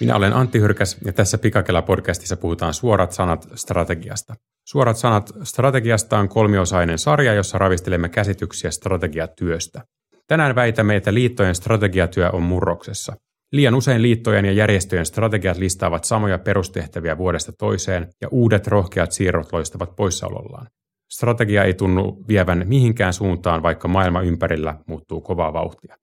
Minä 0.00 0.16
olen 0.16 0.32
Antti 0.32 0.60
Hyrkäs 0.60 0.96
ja 1.04 1.12
tässä 1.12 1.38
Pikakela-podcastissa 1.38 2.36
puhutaan 2.40 2.74
suorat 2.74 3.12
sanat 3.12 3.48
strategiasta. 3.54 4.34
Suorat 4.68 4.96
sanat 4.96 5.30
strategiasta 5.42 6.18
on 6.18 6.28
kolmiosainen 6.28 6.98
sarja, 6.98 7.34
jossa 7.34 7.58
ravistelemme 7.58 8.08
käsityksiä 8.08 8.70
strategiatyöstä. 8.70 9.82
Tänään 10.26 10.54
väitämme, 10.54 10.96
että 10.96 11.14
liittojen 11.14 11.54
strategiatyö 11.54 12.30
on 12.30 12.42
murroksessa. 12.42 13.16
Liian 13.52 13.74
usein 13.74 14.02
liittojen 14.02 14.44
ja 14.44 14.52
järjestöjen 14.52 15.06
strategiat 15.06 15.56
listaavat 15.56 16.04
samoja 16.04 16.38
perustehtäviä 16.38 17.18
vuodesta 17.18 17.52
toiseen 17.58 18.08
ja 18.20 18.28
uudet 18.30 18.66
rohkeat 18.66 19.12
siirrot 19.12 19.52
loistavat 19.52 19.96
poissaolollaan. 19.96 20.66
Strategia 21.12 21.64
ei 21.64 21.74
tunnu 21.74 22.24
vievän 22.28 22.64
mihinkään 22.66 23.12
suuntaan, 23.12 23.62
vaikka 23.62 23.88
maailma 23.88 24.20
ympärillä 24.20 24.74
muuttuu 24.86 25.20
kovaa 25.20 25.52
vauhtia. 25.52 25.96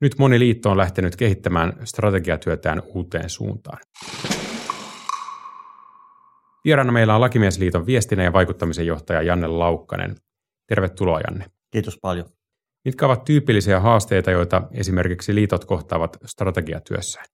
Nyt 0.00 0.18
moni 0.18 0.38
liitto 0.38 0.70
on 0.70 0.76
lähtenyt 0.76 1.16
kehittämään 1.16 1.72
strategiatyötään 1.84 2.82
uuteen 2.94 3.30
suuntaan. 3.30 3.78
Vieraana 6.64 6.92
meillä 6.92 7.14
on 7.14 7.20
Lakimiesliiton 7.20 7.86
viestinnän 7.86 8.24
ja 8.24 8.32
vaikuttamisen 8.32 8.86
johtaja 8.86 9.22
Janne 9.22 9.46
Laukkanen. 9.46 10.16
Tervetuloa 10.68 11.20
Janne. 11.20 11.46
Kiitos 11.72 11.98
paljon. 12.02 12.26
Mitkä 12.84 13.06
ovat 13.06 13.24
tyypillisiä 13.24 13.80
haasteita, 13.80 14.30
joita 14.30 14.62
esimerkiksi 14.72 15.34
liitot 15.34 15.64
kohtaavat 15.64 16.16
strategiatyössään? 16.26 17.26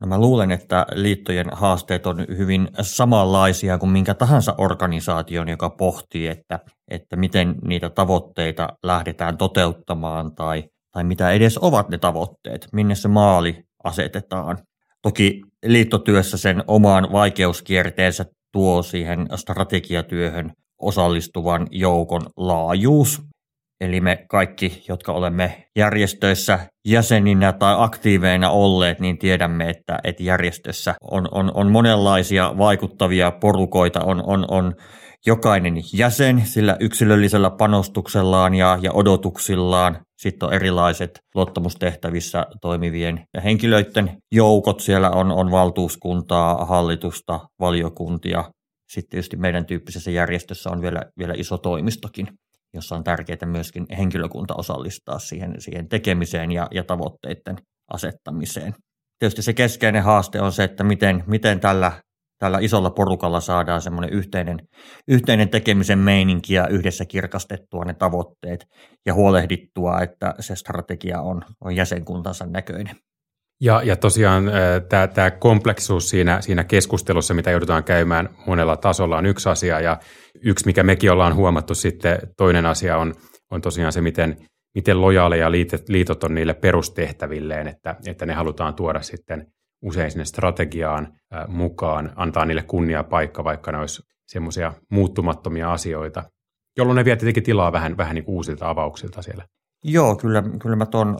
No 0.00 0.06
mä 0.06 0.20
luulen, 0.20 0.50
että 0.50 0.86
liittojen 0.94 1.46
haasteet 1.52 2.06
on 2.06 2.26
hyvin 2.28 2.68
samanlaisia 2.80 3.78
kuin 3.78 3.90
minkä 3.90 4.14
tahansa 4.14 4.54
organisaation, 4.58 5.48
joka 5.48 5.70
pohtii, 5.70 6.26
että, 6.26 6.60
että 6.90 7.16
miten 7.16 7.54
niitä 7.64 7.90
tavoitteita 7.90 8.68
lähdetään 8.82 9.38
toteuttamaan 9.38 10.34
tai, 10.34 10.64
tai 10.94 11.04
mitä 11.04 11.30
edes 11.30 11.58
ovat 11.58 11.88
ne 11.88 11.98
tavoitteet, 11.98 12.68
minne 12.72 12.94
se 12.94 13.08
maali 13.08 13.64
asetetaan. 13.84 14.58
Toki 15.02 15.40
liittotyössä 15.66 16.38
sen 16.38 16.64
omaan 16.66 17.12
vaikeuskierteensä 17.12 18.24
tuo 18.52 18.82
siihen 18.82 19.26
strategiatyöhön 19.36 20.52
osallistuvan 20.78 21.66
joukon 21.70 22.22
laajuus. 22.36 23.22
Eli 23.80 24.00
me 24.00 24.24
kaikki, 24.28 24.84
jotka 24.88 25.12
olemme 25.12 25.68
järjestöissä 25.76 26.58
jäseninä 26.86 27.52
tai 27.52 27.74
aktiiveina 27.78 28.50
olleet, 28.50 29.00
niin 29.00 29.18
tiedämme, 29.18 29.70
että, 29.70 29.98
että 30.04 30.22
järjestössä 30.22 30.94
on, 31.10 31.28
on, 31.32 31.50
on 31.54 31.70
monenlaisia 31.70 32.54
vaikuttavia 32.58 33.30
porukoita, 33.30 34.00
on, 34.04 34.22
on, 34.26 34.44
on 34.48 34.74
jokainen 35.26 35.74
jäsen 35.92 36.42
sillä 36.46 36.76
yksilöllisellä 36.80 37.50
panostuksellaan 37.50 38.54
ja, 38.54 38.78
ja 38.82 38.92
odotuksillaan. 38.92 39.96
Sitten 40.24 40.48
on 40.48 40.54
erilaiset 40.54 41.10
luottamustehtävissä 41.34 42.46
toimivien 42.60 43.24
henkilöiden 43.44 44.16
joukot. 44.32 44.80
Siellä 44.80 45.10
on, 45.10 45.32
on 45.32 45.50
valtuuskuntaa, 45.50 46.64
hallitusta, 46.64 47.40
valiokuntia. 47.60 48.44
Sitten 48.92 49.10
tietysti 49.10 49.36
meidän 49.36 49.66
tyyppisessä 49.66 50.10
järjestössä 50.10 50.70
on 50.70 50.80
vielä, 50.80 51.02
vielä 51.18 51.34
iso 51.36 51.58
toimistokin 51.58 52.28
jossa 52.74 52.96
on 52.96 53.04
tärkeää 53.04 53.46
myöskin 53.46 53.86
henkilökunta 53.98 54.54
osallistaa 54.54 55.18
siihen, 55.18 55.54
siihen 55.58 55.88
tekemiseen 55.88 56.52
ja, 56.52 56.68
ja 56.70 56.84
tavoitteiden 56.84 57.56
asettamiseen. 57.92 58.74
Tietysti 59.18 59.42
se 59.42 59.52
keskeinen 59.52 60.02
haaste 60.02 60.40
on 60.40 60.52
se, 60.52 60.64
että 60.64 60.84
miten, 60.84 61.24
miten 61.26 61.60
tällä, 61.60 61.92
tällä 62.44 62.58
isolla 62.60 62.90
porukalla 62.90 63.40
saadaan 63.40 63.80
semmoinen 63.80 64.12
yhteinen, 64.12 64.58
yhteinen 65.08 65.48
tekemisen 65.48 65.98
meininki 65.98 66.54
ja 66.54 66.68
yhdessä 66.68 67.04
kirkastettua 67.04 67.84
ne 67.84 67.94
tavoitteet 67.94 68.66
ja 69.06 69.14
huolehdittua, 69.14 70.00
että 70.00 70.34
se 70.40 70.56
strategia 70.56 71.20
on, 71.20 71.42
on 71.60 71.76
jäsenkuntansa 71.76 72.46
näköinen. 72.46 72.96
Ja, 73.60 73.82
ja 73.82 73.96
tosiaan 73.96 74.50
tämä 75.14 75.30
kompleksisuus 75.30 76.08
siinä, 76.08 76.40
siinä 76.40 76.64
keskustelussa, 76.64 77.34
mitä 77.34 77.50
joudutaan 77.50 77.84
käymään 77.84 78.28
monella 78.46 78.76
tasolla, 78.76 79.18
on 79.18 79.26
yksi 79.26 79.48
asia. 79.48 79.80
Ja 79.80 79.96
yksi, 80.42 80.66
mikä 80.66 80.82
mekin 80.82 81.12
ollaan 81.12 81.34
huomattu 81.34 81.74
sitten, 81.74 82.18
toinen 82.36 82.66
asia 82.66 82.96
on, 82.96 83.14
on 83.50 83.60
tosiaan 83.60 83.92
se, 83.92 84.00
miten, 84.00 84.36
miten 84.74 85.00
lojaaleja 85.00 85.50
liitot 85.88 86.24
on 86.24 86.34
niille 86.34 86.54
perustehtävilleen, 86.54 87.68
että, 87.68 87.96
että 88.06 88.26
ne 88.26 88.34
halutaan 88.34 88.74
tuoda 88.74 89.02
sitten 89.02 89.46
usein 89.84 90.10
sinne 90.10 90.24
strategiaan 90.24 91.12
mukaan, 91.48 92.12
antaa 92.16 92.44
niille 92.44 92.62
kunnia 92.62 93.04
paikka, 93.04 93.44
vaikka 93.44 93.72
ne 93.72 93.78
olisi 93.78 94.02
semmoisia 94.26 94.72
muuttumattomia 94.90 95.72
asioita, 95.72 96.24
jolloin 96.76 96.96
ne 96.96 97.04
vie 97.04 97.16
tietenkin 97.16 97.42
tilaa 97.42 97.72
vähän, 97.72 97.96
vähän 97.96 98.14
niin 98.14 98.24
uusilta 98.26 98.70
avauksilta 98.70 99.22
siellä. 99.22 99.44
Joo, 99.84 100.16
kyllä, 100.16 100.42
kyllä 100.62 100.76
mä 100.76 100.86
ton, 100.86 101.16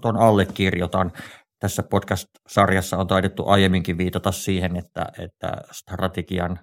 ton 0.00 0.16
allekirjoitan 0.16 1.12
tässä 1.58 1.82
podcast-sarjassa 1.82 2.96
on 2.96 3.06
taidettu 3.06 3.46
aiemminkin 3.46 3.98
viitata 3.98 4.32
siihen, 4.32 4.76
että, 4.76 5.06
että 5.18 5.62
strategian 5.72 6.58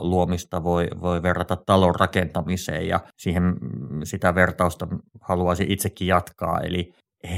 luomista 0.00 0.64
voi, 0.64 0.88
voi 1.00 1.22
verrata 1.22 1.56
talon 1.66 1.94
rakentamiseen 1.94 2.88
ja 2.88 3.00
siihen 3.16 3.42
sitä 4.04 4.34
vertausta 4.34 4.86
haluaisin 5.20 5.70
itsekin 5.70 6.06
jatkaa. 6.06 6.60
Eli 6.60 6.92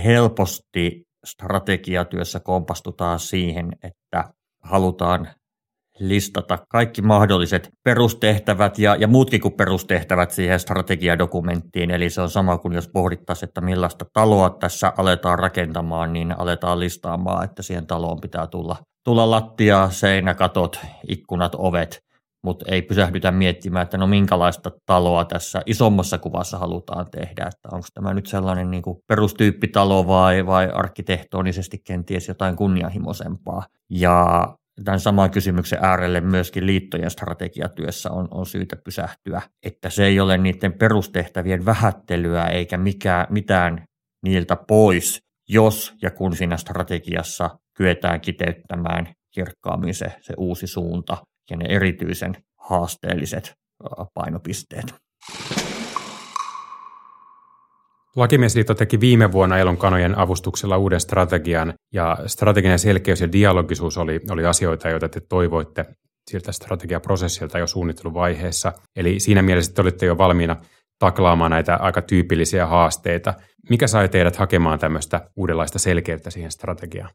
helposti 0.05 1.03
strategiatyössä 1.25 2.41
kompastutaan 2.41 3.19
siihen, 3.19 3.73
että 3.83 4.25
halutaan 4.63 5.29
listata 5.99 6.59
kaikki 6.69 7.03
mahdolliset 7.03 7.71
perustehtävät 7.85 8.79
ja, 8.79 8.97
ja 8.97 9.09
muutkin 9.09 9.41
kuin 9.41 9.55
perustehtävät 9.55 10.31
siihen 10.31 10.61
strategiadokumenttiin. 10.61 11.91
Eli 11.91 12.11
se 12.11 12.21
on 12.21 12.31
sama 12.31 12.59
kuin 12.59 12.75
jos 12.75 12.89
pohdittaisiin, 12.89 13.49
että 13.49 13.61
millaista 13.61 14.05
taloa 14.13 14.51
tässä 14.51 14.93
aletaan 14.97 15.39
rakentamaan, 15.39 16.13
niin 16.13 16.41
aletaan 16.41 16.81
listaamaan, 16.81 17.45
että 17.45 17.63
siihen 17.63 17.87
taloon 17.87 18.21
pitää 18.21 18.47
tulla, 18.47 18.77
tulla 19.05 19.31
lattia, 19.31 19.89
seinäkatot, 19.91 20.81
ikkunat, 21.09 21.53
ovet, 21.59 22.01
mutta 22.45 22.65
ei 22.69 22.83
pysähdytä 22.83 23.33
miettimään, 23.33 23.83
että 23.83 23.99
no 23.99 24.07
minkälaista 24.07 24.71
taloa 24.87 25.25
tässä 25.25 25.63
isommassa 25.67 26.19
kuvassa 26.19 26.59
halutaan 26.59 27.07
tehdä, 27.11 27.45
että 27.47 27.69
onko 27.73 27.87
tämä 27.95 28.15
nyt 28.15 28.27
sellainen 28.27 28.71
niin 28.71 28.83
kuin 28.83 28.99
perustyyppitalo 29.09 30.07
vai, 30.07 30.47
vai 30.47 30.69
arkkitehtonisesti 30.75 31.79
kenties 31.87 32.29
jotain 32.29 32.57
kunnianhimoisempaa. 32.57 33.67
Ja 33.91 34.49
tämän 34.85 35.01
saman 35.01 35.31
kysymyksen 35.31 35.79
äärelle 35.83 36.21
myöskin 36.21 36.67
liittojen 36.67 37.11
strategiatyössä 37.11 38.11
on, 38.11 38.29
on 38.31 38.47
syytä 38.47 38.77
pysähtyä, 38.85 39.43
että 39.63 39.91
se 39.91 40.05
ei 40.05 40.21
ole 40.21 40.39
niiden 40.39 40.73
perustehtävien 40.73 41.65
vähättelyä 41.65 42.47
eikä 42.47 42.77
mikä, 42.77 43.27
mitään 43.31 43.85
niiltä 44.25 44.57
pois, 44.57 45.21
jos 45.49 45.95
ja 46.03 46.11
kun 46.11 46.37
siinä 46.37 46.57
strategiassa 46.57 47.51
kyetään 47.77 48.21
kiteyttämään 48.21 49.09
kirkkaammin 49.35 49.95
se, 49.95 50.07
se 50.21 50.35
uusi 50.37 50.67
suunta 50.67 51.17
ja 51.51 51.57
ne 51.57 51.65
erityisen 51.69 52.37
haasteelliset 52.57 53.55
painopisteet. 54.15 54.95
Lakimiesliitto 58.17 58.75
teki 58.75 59.01
viime 59.01 59.33
vuonna 59.33 59.59
Elonkanojen 59.59 60.19
avustuksella 60.19 60.79
uuden 60.79 61.01
strategian, 61.01 61.75
ja 61.93 62.19
strateginen 62.27 62.79
selkeys 62.79 63.21
ja 63.21 63.33
dialogisuus 63.33 63.99
oli, 63.99 64.21
oli 64.31 64.47
asioita, 64.47 64.89
joita 64.89 65.09
te 65.09 65.21
toivoitte 65.29 65.85
siltä 66.31 66.53
strategiaprosessilta 66.53 67.59
jo 67.59 67.67
suunnitteluvaiheessa. 67.67 68.73
Eli 68.97 69.21
siinä 69.21 69.43
mielessä 69.43 69.73
te 69.75 69.81
olitte 69.81 70.07
jo 70.07 70.19
valmiina 70.19 70.57
taklaamaan 70.99 71.51
näitä 71.51 71.77
aika 71.77 72.03
tyypillisiä 72.03 72.67
haasteita. 72.67 73.35
Mikä 73.71 73.87
sai 73.87 74.09
teidät 74.09 74.37
hakemaan 74.37 74.79
tämmöistä 74.79 75.31
uudenlaista 75.37 75.79
selkeyttä 75.79 76.31
siihen 76.31 76.51
strategiaan? 76.51 77.11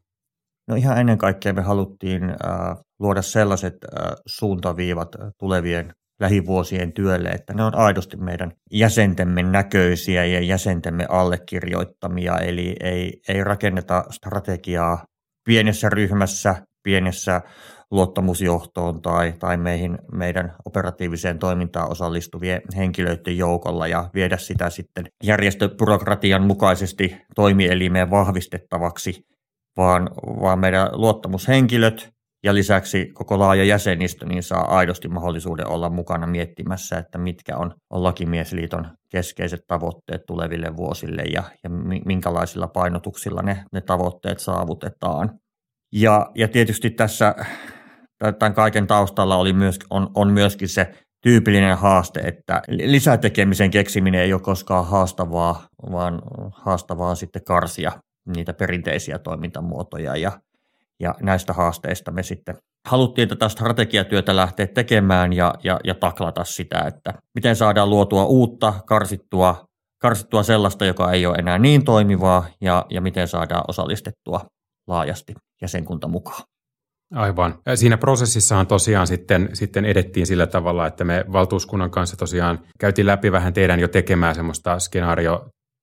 No 0.68 0.74
ihan 0.74 0.98
ennen 0.98 1.18
kaikkea 1.18 1.52
me 1.52 1.62
haluttiin 1.62 2.24
äh, 2.24 2.76
luoda 2.98 3.22
sellaiset 3.22 3.74
äh, 3.74 4.12
suuntaviivat 4.26 5.08
tulevien 5.38 5.92
lähivuosien 6.20 6.92
työlle, 6.92 7.28
että 7.28 7.54
ne 7.54 7.64
on 7.64 7.74
aidosti 7.74 8.16
meidän 8.16 8.52
jäsentemme 8.72 9.42
näköisiä 9.42 10.24
ja 10.24 10.40
jäsentemme 10.40 11.06
allekirjoittamia, 11.08 12.38
eli 12.38 12.76
ei, 12.80 13.20
ei 13.28 13.44
rakenneta 13.44 14.04
strategiaa 14.10 15.04
pienessä 15.44 15.88
ryhmässä, 15.88 16.54
pienessä 16.82 17.40
luottamusjohtoon 17.90 19.02
tai, 19.02 19.34
tai 19.38 19.56
meihin, 19.56 19.98
meidän 20.12 20.54
operatiiviseen 20.64 21.38
toimintaan 21.38 21.90
osallistuvien 21.90 22.62
henkilöiden 22.76 23.36
joukolla 23.36 23.86
ja 23.86 24.10
viedä 24.14 24.36
sitä 24.36 24.70
sitten 24.70 25.06
järjestöbyrokratian 25.22 26.42
mukaisesti 26.42 27.16
toimielimeen 27.34 28.10
vahvistettavaksi, 28.10 29.24
vaan, 29.78 30.10
vaan 30.42 30.58
meidän 30.58 30.88
luottamushenkilöt 30.92 32.08
ja 32.44 32.54
lisäksi 32.54 33.10
koko 33.14 33.38
laaja 33.38 33.64
jäsenistö 33.64 34.26
niin 34.26 34.42
saa 34.42 34.76
aidosti 34.76 35.08
mahdollisuuden 35.08 35.66
olla 35.66 35.90
mukana 35.90 36.26
miettimässä, 36.26 36.98
että 36.98 37.18
mitkä 37.18 37.56
on, 37.56 37.74
on 37.90 38.02
Lakimiesliiton 38.02 38.86
keskeiset 39.10 39.60
tavoitteet 39.66 40.26
tuleville 40.26 40.76
vuosille 40.76 41.22
ja, 41.22 41.42
ja 41.64 41.70
minkälaisilla 42.04 42.68
painotuksilla 42.68 43.42
ne, 43.42 43.64
ne 43.72 43.80
tavoitteet 43.80 44.38
saavutetaan. 44.38 45.30
Ja, 45.92 46.30
ja 46.34 46.48
tietysti 46.48 46.90
tässä 46.90 47.34
tämän 48.38 48.54
kaiken 48.54 48.86
taustalla 48.86 49.36
oli 49.36 49.52
myös, 49.52 49.78
on, 49.90 50.10
on 50.14 50.32
myöskin 50.32 50.68
se 50.68 50.94
tyypillinen 51.22 51.76
haaste, 51.76 52.20
että 52.20 52.62
lisätekemisen 52.68 53.70
keksiminen 53.70 54.20
ei 54.20 54.32
ole 54.32 54.40
koskaan 54.40 54.86
haastavaa, 54.86 55.66
vaan 55.92 56.22
haastavaa 56.52 57.14
sitten 57.14 57.44
karsia 57.44 57.92
niitä 58.34 58.54
perinteisiä 58.54 59.18
toimintamuotoja 59.18 60.16
ja 60.16 60.32
Ja 61.00 61.14
näistä 61.20 61.52
haasteista 61.52 62.10
me 62.10 62.22
sitten 62.22 62.56
haluttiin 62.88 63.28
tätä 63.28 63.48
strategiatyötä 63.48 64.36
lähteä 64.36 64.66
tekemään 64.66 65.32
ja, 65.32 65.54
ja, 65.64 65.80
ja 65.84 65.94
taklata 65.94 66.44
sitä, 66.44 66.78
että 66.78 67.14
miten 67.34 67.56
saadaan 67.56 67.90
luotua 67.90 68.24
uutta, 68.24 68.74
karsittua, 68.86 69.66
karsittua 70.02 70.42
sellaista, 70.42 70.84
joka 70.84 71.12
ei 71.12 71.26
ole 71.26 71.36
enää 71.36 71.58
niin 71.58 71.84
toimivaa 71.84 72.46
ja, 72.60 72.86
ja 72.90 73.00
miten 73.00 73.28
saadaan 73.28 73.64
osallistettua 73.68 74.40
laajasti 74.86 75.34
jäsenkunta 75.62 76.08
mukaan. 76.08 76.42
Aivan. 77.14 77.58
Siinä 77.74 77.96
prosessissahan 77.96 78.66
tosiaan 78.66 79.06
sitten, 79.06 79.48
sitten 79.52 79.84
edettiin 79.84 80.26
sillä 80.26 80.46
tavalla, 80.46 80.86
että 80.86 81.04
me 81.04 81.24
valtuuskunnan 81.32 81.90
kanssa 81.90 82.16
tosiaan 82.16 82.58
käytiin 82.80 83.06
läpi 83.06 83.32
vähän 83.32 83.52
teidän 83.52 83.80
jo 83.80 83.88
tekemään 83.88 84.34
semmoista 84.34 84.78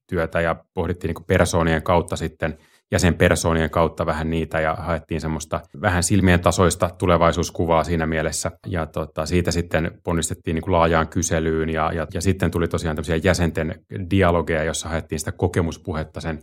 skenaariotyötä 0.05 0.41
ja 0.41 0.55
pohdittiin 0.73 1.13
niin 1.13 1.25
persoonien 1.25 1.83
kautta 1.83 2.15
sitten 2.15 2.57
jäsenpersoonien 2.91 3.69
kautta 3.69 4.05
vähän 4.05 4.29
niitä 4.29 4.59
ja 4.59 4.75
haettiin 4.75 5.21
semmoista 5.21 5.61
vähän 5.81 6.03
silmien 6.03 6.39
tasoista 6.39 6.89
tulevaisuuskuvaa 6.97 7.83
siinä 7.83 8.05
mielessä. 8.05 8.51
Ja 8.67 8.85
tota, 8.85 9.25
siitä 9.25 9.51
sitten 9.51 9.91
ponnistettiin 10.03 10.55
niin 10.55 10.71
laajaan 10.71 11.07
kyselyyn 11.07 11.69
ja, 11.69 11.91
ja, 11.93 12.07
ja 12.13 12.21
sitten 12.21 12.51
tuli 12.51 12.67
tosiaan 12.67 12.95
tämmöisiä 12.95 13.19
jäsenten 13.23 13.85
dialogeja, 14.09 14.63
jossa 14.63 14.89
haettiin 14.89 15.19
sitä 15.19 15.31
kokemuspuhetta 15.31 16.21
sen 16.21 16.39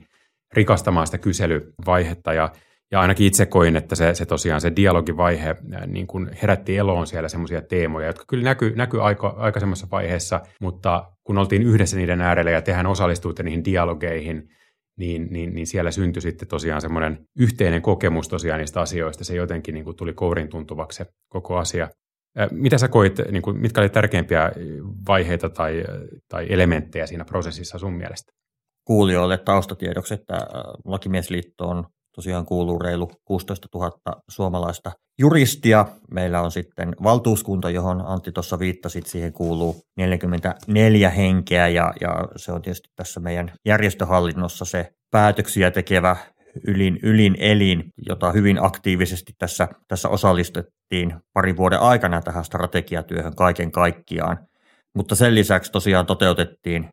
rikastamaan 0.53 1.07
sitä 1.07 1.19
kyselyvaihetta 1.19 2.33
ja 2.33 2.53
ja 2.93 3.01
ainakin 3.01 3.27
itse 3.27 3.47
koin, 3.47 3.77
että 3.77 3.95
se, 3.95 4.15
se 4.15 4.27
tosiaan 4.27 4.61
se 4.61 4.73
dialogivaihe 4.77 5.57
niin 5.87 6.07
kuin 6.07 6.31
herätti 6.43 6.77
eloon 6.77 7.07
siellä 7.07 7.29
semmoisia 7.29 7.63
teemoja, 7.63 8.07
jotka 8.07 8.25
kyllä 8.29 8.45
näkyy, 8.45 8.77
näkyy 8.77 9.07
aika, 9.07 9.29
aikaisemmassa 9.29 9.87
vaiheessa, 9.91 10.41
mutta 10.61 11.13
kun 11.25 11.39
oltiin 11.39 11.63
yhdessä 11.63 11.97
niiden 11.97 12.21
äärellä 12.21 12.51
ja 12.51 12.63
tehän 12.63 12.87
osallistuitte 12.87 13.43
niihin 13.43 13.65
dialogeihin, 13.65 14.49
niin, 14.99 15.29
niin, 15.31 15.55
niin 15.55 15.67
siellä 15.67 15.91
syntyi 15.91 16.23
sitten 16.23 16.49
tosiaan 16.49 16.81
semmoinen 16.81 17.19
yhteinen 17.39 17.83
kokemus 17.83 18.29
tosiaan 18.29 18.61
niistä 18.61 18.81
asioista. 18.81 19.25
Se 19.25 19.35
jotenkin 19.35 19.75
niin 19.75 19.85
kuin 19.85 19.97
tuli 19.97 20.13
kourin 20.13 20.49
tuntuvaksi 20.49 20.97
se 20.97 21.07
koko 21.29 21.57
asia. 21.57 21.89
Mitä 22.51 22.79
sä 22.79 22.89
koit, 22.89 23.19
niin 23.31 23.43
kuin, 23.43 23.61
mitkä 23.61 23.81
oli 23.81 23.89
tärkeimpiä 23.89 24.53
vaiheita 25.09 25.51
tai, 25.51 25.85
tai 26.29 26.47
elementtejä 26.49 27.07
siinä 27.07 27.25
prosessissa 27.25 27.79
sun 27.79 27.93
mielestä? 27.93 28.33
Kuulijoille 28.87 29.39
taustatiedoksi, 29.39 30.15
että 30.15 30.39
Lakimiesliitto 30.85 31.69
on 31.69 31.85
tosiaan 32.15 32.47
kuuluu 32.47 32.79
reilu 32.79 33.11
16 33.25 33.69
000 33.75 33.91
suomalaista 34.31 34.93
juristia. 35.19 35.87
Meillä 36.11 36.41
on 36.41 36.51
sitten 36.51 36.95
valtuuskunta, 37.03 37.71
johon 37.71 38.03
Antti 38.07 38.33
tuossa 38.33 38.59
viittasit, 38.59 39.07
siihen 39.07 39.33
kuuluu 39.33 39.77
44 39.97 41.11
henkeä 41.11 41.69
ja, 41.69 41.93
ja 42.01 42.29
se 42.37 42.53
on 42.53 42.63
tietysti 42.63 42.89
tässä 42.97 43.21
meidän 43.21 43.53
järjestöhallinnossa 43.67 44.65
se 44.65 44.89
päätöksiä 45.11 45.71
tekevä 45.71 46.17
ylin, 46.67 46.99
ylin 47.03 47.37
elin, 47.39 47.85
jota 48.09 48.33
hyvin 48.33 48.65
aktiivisesti 48.65 49.33
tässä, 49.39 49.69
tässä 49.89 50.09
osallistettiin 50.09 51.15
parin 51.33 51.57
vuoden 51.57 51.81
aikana 51.81 52.21
tähän 52.21 52.45
strategiatyöhön 52.45 53.37
kaiken 53.37 53.73
kaikkiaan. 53.73 54.39
Mutta 54.97 55.15
sen 55.15 55.35
lisäksi 55.35 55.73
tosiaan 55.73 56.07
toteutettiin 56.07 56.89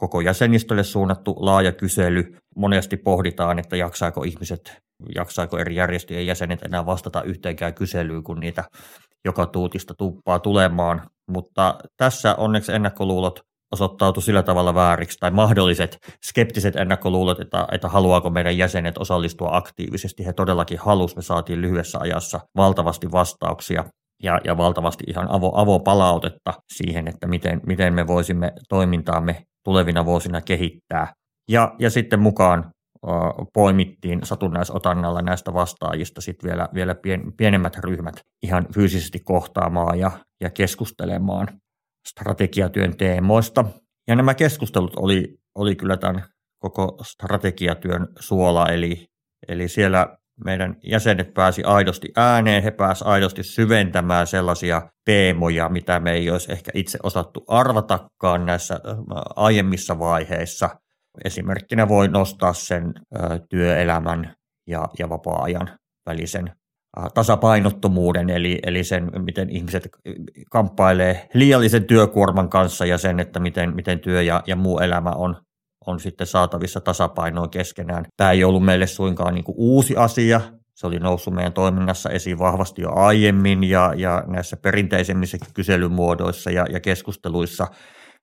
koko 0.00 0.20
jäsenistölle 0.20 0.84
suunnattu 0.84 1.36
laaja 1.38 1.72
kysely. 1.72 2.36
Monesti 2.56 2.96
pohditaan, 2.96 3.58
että 3.58 3.76
jaksaako 3.76 4.22
ihmiset, 4.22 4.78
jaksaako 5.14 5.58
eri 5.58 5.74
järjestöjen 5.74 6.26
jäsenet 6.26 6.62
enää 6.62 6.86
vastata 6.86 7.22
yhteenkään 7.22 7.74
kyselyyn, 7.74 8.22
kun 8.22 8.40
niitä 8.40 8.64
joka 9.24 9.46
tuutista 9.46 9.94
tuppaa 9.94 10.38
tulemaan. 10.38 11.02
Mutta 11.30 11.78
tässä 11.96 12.34
onneksi 12.34 12.72
ennakkoluulot 12.72 13.40
osoittautui 13.72 14.22
sillä 14.22 14.42
tavalla 14.42 14.74
vääriksi, 14.74 15.18
tai 15.20 15.30
mahdolliset 15.30 15.98
skeptiset 16.24 16.76
ennakkoluulot, 16.76 17.40
että, 17.40 17.68
että 17.72 17.88
haluaako 17.88 18.30
meidän 18.30 18.58
jäsenet 18.58 18.98
osallistua 18.98 19.56
aktiivisesti. 19.56 20.26
He 20.26 20.32
todellakin 20.32 20.78
halusivat, 20.78 21.16
me 21.16 21.22
saatiin 21.22 21.60
lyhyessä 21.60 21.98
ajassa 21.98 22.40
valtavasti 22.56 23.12
vastauksia 23.12 23.84
ja, 24.22 24.40
ja 24.44 24.56
valtavasti 24.56 25.04
ihan 25.06 25.30
avo, 25.30 25.52
avopalautetta 25.54 26.54
siihen, 26.72 27.08
että 27.08 27.26
miten, 27.26 27.60
miten 27.66 27.94
me 27.94 28.06
voisimme 28.06 28.52
toimintaamme 28.68 29.49
tulevina 29.64 30.04
vuosina 30.04 30.40
kehittää. 30.40 31.12
Ja, 31.50 31.74
ja 31.78 31.90
sitten 31.90 32.20
mukaan 32.20 32.70
poimittiin 33.54 34.20
satunnaisotannalla 34.22 35.22
näistä 35.22 35.54
vastaajista 35.54 36.20
sitten 36.20 36.50
vielä, 36.50 36.68
vielä 36.74 36.94
pien, 36.94 37.32
pienemmät 37.36 37.76
ryhmät 37.76 38.14
ihan 38.42 38.66
fyysisesti 38.74 39.20
kohtaamaan 39.24 39.98
ja, 39.98 40.10
ja 40.40 40.50
keskustelemaan 40.50 41.48
strategiatyön 42.08 42.96
teemoista. 42.96 43.64
Ja 44.08 44.16
nämä 44.16 44.34
keskustelut 44.34 44.96
oli, 44.96 45.38
oli 45.54 45.76
kyllä 45.76 45.96
tämän 45.96 46.24
koko 46.58 46.98
strategiatyön 47.02 48.08
suola, 48.18 48.66
eli, 48.66 49.06
eli 49.48 49.68
siellä 49.68 50.16
meidän 50.44 50.76
jäsenet 50.82 51.34
pääsi 51.34 51.62
aidosti 51.62 52.08
ääneen, 52.16 52.62
he 52.62 52.70
pääsivät 52.70 53.10
aidosti 53.10 53.42
syventämään 53.42 54.26
sellaisia 54.26 54.82
teemoja, 55.04 55.68
mitä 55.68 56.00
me 56.00 56.12
ei 56.12 56.30
olisi 56.30 56.52
ehkä 56.52 56.70
itse 56.74 56.98
osattu 57.02 57.44
arvatakaan 57.48 58.46
näissä 58.46 58.74
äh, 58.74 58.96
aiemmissa 59.36 59.98
vaiheissa. 59.98 60.70
Esimerkkinä 61.24 61.88
voi 61.88 62.08
nostaa 62.08 62.52
sen 62.52 62.84
äh, 62.84 63.40
työelämän 63.50 64.34
ja, 64.66 64.88
ja 64.98 65.08
vapaa-ajan 65.08 65.78
välisen 66.06 66.48
äh, 66.98 67.04
tasapainottomuuden, 67.14 68.30
eli, 68.30 68.58
eli 68.62 68.84
sen, 68.84 69.10
miten 69.24 69.50
ihmiset 69.50 69.88
kamppailee 70.50 71.28
liiallisen 71.34 71.84
työkuorman 71.84 72.48
kanssa 72.48 72.86
ja 72.86 72.98
sen, 72.98 73.20
että 73.20 73.40
miten, 73.40 73.74
miten 73.74 74.00
työ 74.00 74.22
ja, 74.22 74.42
ja 74.46 74.56
muu 74.56 74.78
elämä 74.78 75.10
on 75.10 75.36
on 75.86 76.00
sitten 76.00 76.26
saatavissa 76.26 76.80
tasapainoon 76.80 77.50
keskenään. 77.50 78.04
Tämä 78.16 78.30
ei 78.30 78.44
ollut 78.44 78.64
meille 78.64 78.86
suinkaan 78.86 79.34
niin 79.34 79.44
kuin 79.44 79.54
uusi 79.58 79.96
asia. 79.96 80.40
Se 80.74 80.86
oli 80.86 80.98
noussut 80.98 81.34
meidän 81.34 81.52
toiminnassa 81.52 82.10
esiin 82.10 82.38
vahvasti 82.38 82.82
jo 82.82 82.92
aiemmin 82.94 83.64
ja, 83.64 83.92
ja 83.96 84.24
näissä 84.26 84.56
perinteisemmissä 84.56 85.38
kyselymuodoissa 85.54 86.50
ja, 86.50 86.66
ja 86.72 86.80
keskusteluissa. 86.80 87.66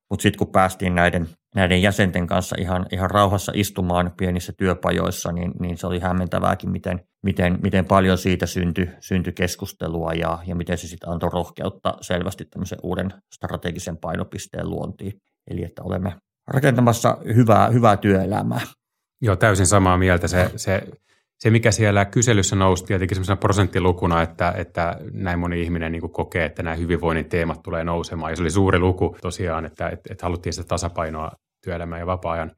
Mutta 0.10 0.24
sitten 0.24 0.38
kun 0.38 0.52
päästiin 0.52 0.96
näiden, 0.96 1.28
näiden 1.56 1.82
jäsenten 1.82 2.28
kanssa 2.28 2.56
ihan, 2.60 2.86
ihan 2.92 3.12
rauhassa 3.12 3.52
istumaan 3.56 4.12
pienissä 4.18 4.54
työpajoissa, 4.58 5.32
niin, 5.32 5.52
niin 5.60 5.78
se 5.78 5.88
oli 5.88 6.00
hämmentävääkin, 6.00 6.72
miten, 6.72 7.00
miten, 7.24 7.60
miten 7.64 7.86
paljon 7.86 8.18
siitä 8.18 8.46
syntyi, 8.46 8.90
syntyi 9.00 9.34
keskustelua 9.34 10.14
ja, 10.14 10.40
ja 10.48 10.56
miten 10.56 10.78
se 10.78 10.88
sitten 10.88 11.10
antoi 11.10 11.30
rohkeutta 11.34 11.94
selvästi 12.02 12.46
tämmöisen 12.46 12.80
uuden 12.84 13.14
strategisen 13.34 13.98
painopisteen 13.98 14.70
luontiin. 14.70 15.14
Eli 15.50 15.64
että 15.64 15.84
olemme 15.84 16.16
rakentamassa 16.48 17.18
hyvää, 17.36 17.70
hyvää 17.70 17.98
työelämää. 17.98 18.62
Joo, 19.22 19.36
täysin 19.36 19.68
samaa 19.68 19.98
mieltä. 19.98 20.28
Se, 20.28 20.52
se, 20.56 20.84
se 21.40 21.50
mikä 21.50 21.72
siellä 21.72 22.06
kyselyssä 22.06 22.56
nousi 22.56 22.86
tietenkin 22.86 23.16
sellaisena 23.16 23.38
prosenttilukuna, 23.38 24.22
että, 24.22 24.54
että 24.58 24.98
näin 25.12 25.40
moni 25.40 25.62
ihminen 25.62 25.92
niin 25.92 26.12
kokee, 26.12 26.46
että 26.46 26.64
nämä 26.64 26.76
hyvinvoinnin 26.76 27.30
teemat 27.30 27.64
tulee 27.64 27.84
nousemaan. 27.84 28.32
Ja 28.32 28.36
se 28.36 28.42
oli 28.42 28.52
suuri 28.52 28.80
luku 28.80 29.18
tosiaan, 29.22 29.66
että, 29.66 29.90
että, 29.90 30.14
että 30.14 30.26
haluttiin 30.26 30.54
sitä 30.54 30.68
tasapainoa 30.68 31.32
työelämän 31.64 32.00
ja 32.00 32.06
vapaa-ajan 32.06 32.52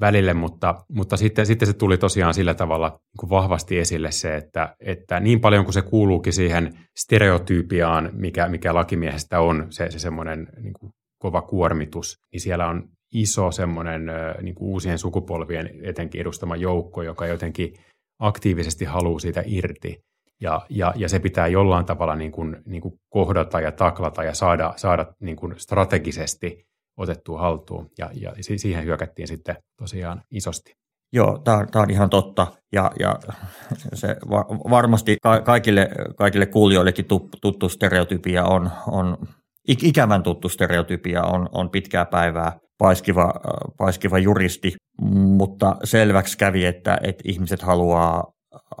välille, 0.00 0.34
mutta, 0.34 0.74
mutta 0.88 1.16
sitten, 1.16 1.46
sitten 1.46 1.66
se 1.66 1.72
tuli 1.72 1.98
tosiaan 1.98 2.34
sillä 2.34 2.54
tavalla 2.54 2.88
niin 2.88 3.30
vahvasti 3.30 3.78
esille 3.78 4.10
se, 4.12 4.36
että, 4.36 4.76
että 4.80 5.20
niin 5.20 5.40
paljon 5.40 5.64
kuin 5.64 5.74
se 5.74 5.82
kuuluukin 5.82 6.32
siihen 6.32 6.78
stereotypiaan, 6.96 8.10
mikä, 8.12 8.48
mikä 8.48 8.74
lakimiehestä 8.74 9.40
on, 9.40 9.66
se, 9.70 9.90
se 9.90 9.98
semmoinen 9.98 10.46
niin 10.62 10.74
kova 11.18 11.42
kuormitus, 11.42 12.18
niin 12.32 12.40
siellä 12.40 12.66
on 12.66 12.88
iso 13.12 13.52
semmoinen 13.52 14.02
niin 14.42 14.54
kuin 14.54 14.68
uusien 14.68 14.98
sukupolvien 14.98 15.70
etenkin 15.82 16.20
edustama 16.20 16.56
joukko, 16.56 17.02
joka 17.02 17.26
jotenkin 17.26 17.74
aktiivisesti 18.18 18.84
haluaa 18.84 19.18
siitä 19.18 19.42
irti. 19.46 20.00
Ja, 20.40 20.66
ja, 20.70 20.92
ja 20.96 21.08
se 21.08 21.18
pitää 21.18 21.46
jollain 21.46 21.86
tavalla 21.86 22.16
niin 22.16 22.32
kuin, 22.32 22.56
niin 22.66 22.82
kuin 22.82 22.94
kohdata 23.08 23.60
ja 23.60 23.72
taklata 23.72 24.24
ja 24.24 24.34
saada, 24.34 24.72
saada 24.76 25.06
niin 25.20 25.36
kuin 25.36 25.54
strategisesti 25.56 26.64
otettua 26.96 27.40
haltuun. 27.40 27.90
Ja, 27.98 28.10
ja 28.14 28.32
siihen 28.56 28.84
hyökättiin 28.84 29.28
sitten 29.28 29.56
tosiaan 29.78 30.22
isosti. 30.30 30.72
Joo, 31.12 31.38
tämä 31.44 31.66
on 31.74 31.90
ihan 31.90 32.10
totta. 32.10 32.46
Ja, 32.72 32.90
ja 33.00 33.18
se 33.94 34.16
varmasti 34.70 35.16
kaikille, 35.44 35.88
kaikille 36.16 36.46
kuulijoillekin 36.46 37.06
tuttu 37.40 37.68
stereotypia 37.68 38.44
on, 38.44 38.70
on 38.86 39.18
ikävän 39.68 40.22
tuttu 40.22 40.48
stereotypia 40.48 41.22
on, 41.22 41.48
on 41.52 41.70
pitkää 41.70 42.04
päivää 42.04 42.58
paiskiva, 42.80 43.34
paiskiva 43.78 44.18
juristi, 44.18 44.74
mutta 45.12 45.76
selväksi 45.84 46.38
kävi, 46.38 46.64
että, 46.64 46.98
että 47.02 47.22
ihmiset 47.26 47.62
haluaa, 47.62 48.32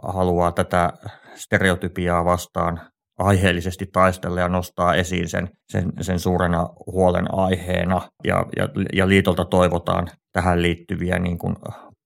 haluaa 0.02 0.52
tätä 0.52 0.92
stereotypiaa 1.34 2.24
vastaan 2.24 2.80
aiheellisesti 3.18 3.86
taistella 3.92 4.40
ja 4.40 4.48
nostaa 4.48 4.94
esiin 4.94 5.28
sen, 5.28 5.48
sen, 5.72 5.92
sen 6.00 6.18
suurena 6.18 6.68
huolen 6.86 7.34
aiheena. 7.34 8.00
Ja, 8.24 8.46
ja, 8.56 8.68
ja 8.92 9.08
liitolta 9.08 9.44
toivotaan 9.44 10.08
tähän 10.32 10.62
liittyviä 10.62 11.18
niin 11.18 11.38
kuin 11.38 11.56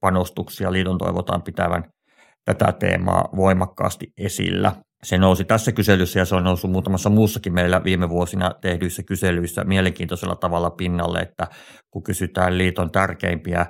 panostuksia. 0.00 0.72
Liiton 0.72 0.98
toivotaan 0.98 1.42
pitävän 1.42 1.84
tätä 2.44 2.72
teemaa 2.72 3.28
voimakkaasti 3.36 4.06
esillä. 4.18 4.72
Se 5.04 5.18
nousi 5.18 5.44
tässä 5.44 5.72
kyselyssä 5.72 6.18
ja 6.18 6.24
se 6.24 6.34
on 6.34 6.44
noussut 6.44 6.70
muutamassa 6.70 7.10
muussakin 7.10 7.54
meillä 7.54 7.84
viime 7.84 8.08
vuosina 8.08 8.50
tehdyissä 8.60 9.02
kyselyissä 9.02 9.64
mielenkiintoisella 9.64 10.36
tavalla 10.36 10.70
pinnalle, 10.70 11.18
että 11.18 11.46
kun 11.90 12.02
kysytään 12.02 12.58
liiton 12.58 12.90
tärkeimpiä 12.90 13.66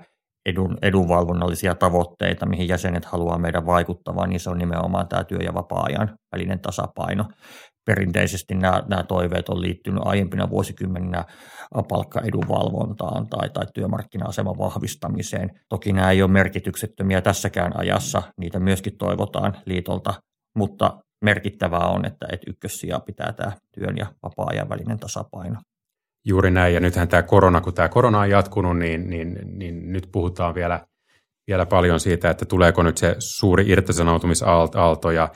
edun, 0.46 0.78
edunvalvonnallisia 0.82 1.74
tavoitteita, 1.74 2.46
mihin 2.46 2.68
jäsenet 2.68 3.04
haluaa 3.04 3.38
meidän 3.38 3.66
vaikuttavan, 3.66 4.30
niin 4.30 4.40
se 4.40 4.50
on 4.50 4.58
nimenomaan 4.58 5.08
tämä 5.08 5.24
työ- 5.24 5.42
ja 5.44 5.54
vapaa-ajan 5.54 6.14
välinen 6.32 6.60
tasapaino. 6.60 7.24
Perinteisesti 7.86 8.54
nämä, 8.54 8.82
nämä 8.88 9.02
toiveet 9.02 9.48
on 9.48 9.60
liittynyt 9.60 10.02
aiempina 10.04 10.50
vuosikymmeninä 10.50 11.24
palkkaedunvalvontaan 11.88 13.26
tai, 13.26 13.50
tai 13.50 13.66
työmarkkina-aseman 13.74 14.58
vahvistamiseen. 14.58 15.50
Toki 15.68 15.92
nämä 15.92 16.10
ei 16.10 16.22
ole 16.22 16.30
merkityksettömiä 16.30 17.20
tässäkään 17.20 17.72
ajassa, 17.78 18.22
niitä 18.40 18.60
myöskin 18.60 18.98
toivotaan 18.98 19.56
liitolta, 19.66 20.14
mutta 20.56 21.03
merkittävää 21.24 21.88
on, 21.88 22.04
että, 22.04 22.26
että 22.32 22.50
ykkössijaa 22.50 23.00
pitää 23.00 23.32
tämä 23.32 23.52
työn 23.72 23.96
ja 23.96 24.06
vapaa-ajan 24.22 24.68
välinen 24.68 24.98
tasapaino. 24.98 25.60
Juuri 26.26 26.50
näin, 26.50 26.74
ja 26.74 26.80
nythän 26.80 27.08
tämä 27.08 27.22
korona, 27.22 27.60
kun 27.60 27.74
tämä 27.74 27.88
korona 27.88 28.20
on 28.20 28.30
jatkunut, 28.30 28.78
niin, 28.78 29.10
niin, 29.10 29.38
niin 29.44 29.92
nyt 29.92 30.08
puhutaan 30.12 30.54
vielä, 30.54 30.86
vielä 31.46 31.66
paljon 31.66 32.00
siitä, 32.00 32.30
että 32.30 32.44
tuleeko 32.44 32.82
nyt 32.82 32.98
se 32.98 33.16
suuri 33.18 33.64
irtisanoutumisaalto 33.68 35.10
ja, 35.10 35.28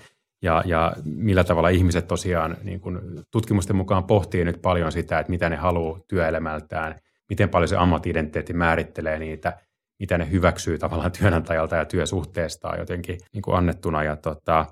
ja, 0.42 0.62
ja 0.66 0.92
millä 1.04 1.44
tavalla 1.44 1.68
ihmiset 1.68 2.06
tosiaan 2.06 2.56
niin 2.62 2.80
kun 2.80 3.24
tutkimusten 3.30 3.76
mukaan 3.76 4.04
pohtii 4.04 4.44
nyt 4.44 4.62
paljon 4.62 4.92
sitä, 4.92 5.18
että 5.18 5.30
mitä 5.30 5.48
ne 5.48 5.56
haluaa 5.56 6.00
työelämältään, 6.08 7.00
miten 7.28 7.48
paljon 7.48 7.68
se 7.68 7.76
ammattiidentiteetti 7.76 8.52
määrittelee 8.52 9.18
niitä, 9.18 9.58
mitä 10.00 10.18
ne 10.18 10.30
hyväksyy 10.30 10.78
tavallaan 10.78 11.12
työnantajalta 11.12 11.76
ja 11.76 11.84
työsuhteestaan 11.84 12.78
jotenkin 12.78 13.18
niin 13.32 13.42
annettuna. 13.52 14.02
Ja 14.02 14.16
tota, 14.16 14.66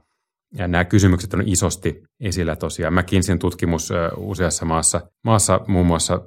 ja 0.54 0.68
nämä 0.68 0.84
kysymykset 0.84 1.34
on 1.34 1.42
isosti 1.46 2.02
esillä 2.20 2.56
tosiaan. 2.56 2.94
McKinseyn 2.94 3.38
tutkimus 3.38 3.92
useassa 4.16 4.64
maassa, 4.64 5.00
maassa 5.24 5.60
muun 5.66 5.86
muassa 5.86 6.22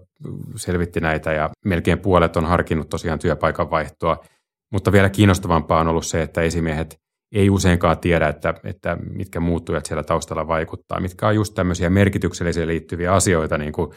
selvitti 0.56 1.00
näitä 1.00 1.34
ja 1.34 1.50
melkein 1.66 2.00
puolet 2.00 2.38
on 2.38 2.46
harkinnut 2.46 2.90
tosiaan 2.90 3.20
työpaikan 3.20 3.72
vaihtoa. 3.72 4.18
Mutta 4.72 4.92
vielä 4.92 5.10
kiinnostavampaa 5.10 5.80
on 5.80 5.88
ollut 5.88 6.06
se, 6.06 6.22
että 6.22 6.42
esimiehet 6.42 7.00
ei 7.32 7.50
useinkaan 7.50 7.98
tiedä, 7.98 8.28
että, 8.28 8.54
että 8.64 8.98
mitkä 9.16 9.40
muuttujat 9.40 9.86
siellä 9.86 10.04
taustalla 10.04 10.48
vaikuttaa, 10.48 11.00
mitkä 11.00 11.28
on 11.28 11.36
just 11.36 11.54
tämmöisiä 11.54 11.90
merkityksellisiä 11.90 12.68
liittyviä 12.68 13.14
asioita, 13.14 13.58
niin 13.58 13.74
kuin 13.74 13.92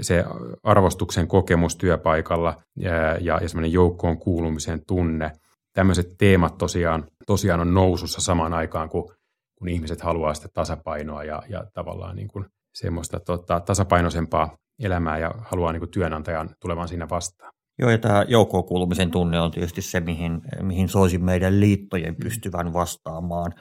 se 0.00 0.24
arvostuksen 0.62 1.28
kokemus 1.28 1.76
työpaikalla 1.76 2.62
ja, 2.76 2.92
ja, 2.94 3.38
ja 3.42 3.48
semmoinen 3.48 3.72
joukkoon 3.72 4.18
kuulumisen 4.18 4.82
tunne. 4.86 5.32
Tämmöiset 5.72 6.14
teemat 6.18 6.58
tosiaan, 6.58 7.06
tosiaan 7.26 7.60
on 7.60 7.74
nousussa 7.74 8.20
samaan 8.20 8.54
aikaan, 8.54 8.88
kun 8.88 9.12
kun 9.58 9.68
ihmiset 9.68 10.00
haluaa 10.00 10.34
sitä 10.34 10.48
tasapainoa 10.54 11.24
ja, 11.24 11.42
ja 11.48 11.64
tavallaan 11.74 12.16
niin 12.16 12.28
kuin 12.28 12.44
semmoista 12.74 13.20
tota, 13.20 13.60
tasapainoisempaa 13.60 14.56
elämää 14.82 15.18
ja 15.18 15.34
haluaa 15.38 15.72
niin 15.72 15.80
kuin 15.80 15.90
työnantajan 15.90 16.50
tulevan 16.60 16.88
siinä 16.88 17.08
vastaan. 17.10 17.52
Joo, 17.78 17.90
ja 17.90 17.98
tämä 17.98 18.24
joukkoon 18.28 18.64
kuulumisen 18.64 19.10
tunne 19.10 19.40
on 19.40 19.50
tietysti 19.50 19.82
se, 19.82 20.00
mihin, 20.00 20.40
mihin 20.62 20.88
soisin 20.88 21.24
meidän 21.24 21.60
liittojen 21.60 22.14
mm. 22.14 22.22
pystyvän 22.22 22.72
vastaamaan. 22.72 23.54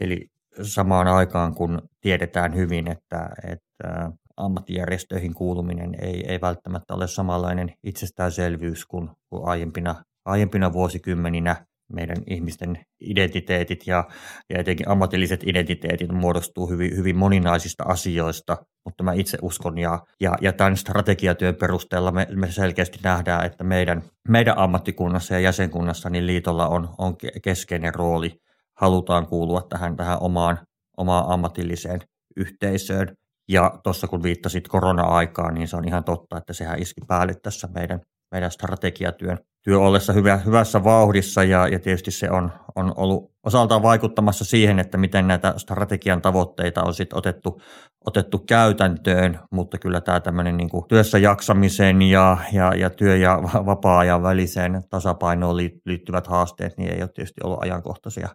Eli 0.00 0.26
samaan 0.62 1.06
aikaan, 1.08 1.54
kun 1.54 1.82
tiedetään 2.00 2.54
hyvin, 2.54 2.90
että, 2.90 3.30
että 3.52 4.10
ammattijärjestöihin 4.36 5.34
kuuluminen 5.34 5.94
ei, 6.00 6.24
ei 6.28 6.40
välttämättä 6.40 6.94
ole 6.94 7.06
samanlainen 7.06 7.72
itsestäänselvyys 7.82 8.86
kuin, 8.86 9.10
kuin 9.30 9.48
aiempina, 9.48 10.04
aiempina 10.24 10.72
vuosikymmeninä, 10.72 11.66
meidän 11.94 12.16
ihmisten 12.26 12.78
identiteetit 13.00 13.86
ja, 13.86 14.04
ja 14.50 14.58
etenkin 14.58 14.88
ammatilliset 14.88 15.40
identiteetit 15.46 16.12
muodostuu 16.12 16.70
hyvin, 16.70 16.96
hyvin 16.96 17.16
moninaisista 17.16 17.84
asioista, 17.84 18.56
mutta 18.84 19.04
mä 19.04 19.12
itse 19.12 19.38
uskon 19.42 19.78
ja, 19.78 20.00
ja, 20.20 20.34
ja 20.40 20.52
tämän 20.52 20.76
strategiatyön 20.76 21.54
perusteella 21.54 22.12
me, 22.12 22.26
me 22.34 22.50
selkeästi 22.50 22.98
nähdään, 23.02 23.46
että 23.46 23.64
meidän, 23.64 24.02
meidän 24.28 24.58
ammattikunnassa 24.58 25.34
ja 25.34 25.40
jäsenkunnassa 25.40 26.10
niin 26.10 26.26
liitolla 26.26 26.68
on, 26.68 26.88
on 26.98 27.16
keskeinen 27.42 27.94
rooli. 27.94 28.32
Halutaan 28.80 29.26
kuulua 29.26 29.66
tähän, 29.68 29.96
tähän 29.96 30.18
omaan, 30.20 30.58
omaan 30.96 31.24
ammatilliseen 31.28 32.00
yhteisöön. 32.36 33.16
Ja 33.48 33.80
tuossa 33.82 34.08
kun 34.08 34.22
viittasit 34.22 34.68
korona-aikaan, 34.68 35.54
niin 35.54 35.68
se 35.68 35.76
on 35.76 35.88
ihan 35.88 36.04
totta, 36.04 36.38
että 36.38 36.52
sehän 36.52 36.82
iski 36.82 37.00
päälle 37.08 37.34
tässä 37.42 37.68
meidän, 37.74 38.00
meidän 38.32 38.50
strategiatyön 38.50 39.38
työ 39.64 39.78
ollessa 39.78 40.12
hyvä, 40.12 40.36
hyvässä 40.36 40.84
vauhdissa 40.84 41.44
ja, 41.44 41.68
ja 41.68 41.78
tietysti 41.78 42.10
se 42.10 42.30
on, 42.30 42.52
on 42.74 42.92
ollut 42.96 43.34
osaltaan 43.46 43.82
vaikuttamassa 43.82 44.44
siihen, 44.44 44.78
että 44.78 44.98
miten 44.98 45.26
näitä 45.28 45.54
strategian 45.56 46.22
tavoitteita 46.22 46.82
on 46.82 46.94
sitten 46.94 47.18
otettu, 47.18 47.60
otettu 48.06 48.38
käytäntöön, 48.38 49.38
mutta 49.50 49.78
kyllä 49.78 50.00
tämä 50.00 50.20
tämmöinen 50.20 50.56
niin 50.56 50.70
työssä 50.88 51.18
jaksamisen 51.18 52.02
ja, 52.02 52.36
ja, 52.52 52.74
ja 52.74 52.90
työ- 52.90 53.16
ja 53.16 53.42
vapaa-ajan 53.42 54.22
väliseen 54.22 54.82
tasapainoon 54.90 55.56
liittyvät 55.84 56.26
haasteet 56.26 56.78
niin 56.78 56.92
ei 56.92 57.02
ole 57.02 57.10
tietysti 57.14 57.40
ollut 57.44 57.62
ajankohtaisia 57.62 58.28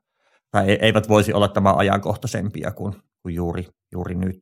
tai 0.52 0.78
eivät 0.82 1.10
voisi 1.10 1.34
olla 1.34 1.48
tämä 1.48 1.74
ajankohtaisempia 1.74 2.72
kuin, 2.72 2.94
kuin 3.22 3.36
juuri, 3.36 3.68
juuri 3.92 4.16
nyt. 4.16 4.40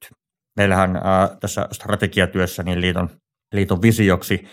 Meillähän 0.55 0.95
ää, 1.03 1.37
tässä 1.39 1.67
strategiatyössä 1.71 2.63
niin 2.63 2.81
liiton, 2.81 3.09
liiton 3.53 3.81
visioksi 3.81 4.47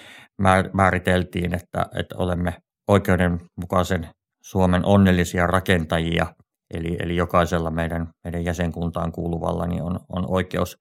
määriteltiin, 0.73 1.55
että, 1.55 1.87
että 1.99 2.17
olemme 2.19 2.55
oikeudenmukaisen 2.89 4.09
Suomen 4.45 4.85
onnellisia 4.85 5.47
rakentajia, 5.47 6.27
eli, 6.75 6.97
eli 7.01 7.17
jokaisella 7.17 7.71
meidän, 7.71 8.09
meidän 8.25 8.45
jäsenkuntaan 8.45 9.13
kuuluvalla 9.13 9.67
niin 9.67 9.83
on, 9.83 10.01
on 10.09 10.25
oikeus 10.29 10.77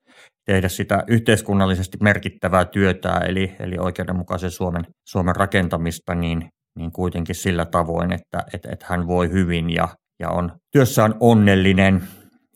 tehdä 0.46 0.68
sitä 0.68 1.04
yhteiskunnallisesti 1.08 1.98
merkittävää 2.02 2.66
työtä, 2.66 3.22
eli, 3.28 3.56
eli 3.60 3.76
oikeudenmukaisen 3.80 4.52
Suomen, 4.52 4.86
Suomen 5.10 5.36
rakentamista, 5.36 6.16
niin, 6.16 6.50
niin 6.78 6.92
kuitenkin 6.92 7.36
sillä 7.36 7.66
tavoin, 7.66 8.14
että, 8.14 8.44
että, 8.54 8.70
että 8.72 8.86
hän 8.90 9.08
voi 9.08 9.32
hyvin 9.32 9.70
ja, 9.70 9.88
ja 10.20 10.30
on 10.30 10.52
työssään 10.72 11.16
onnellinen, 11.20 12.04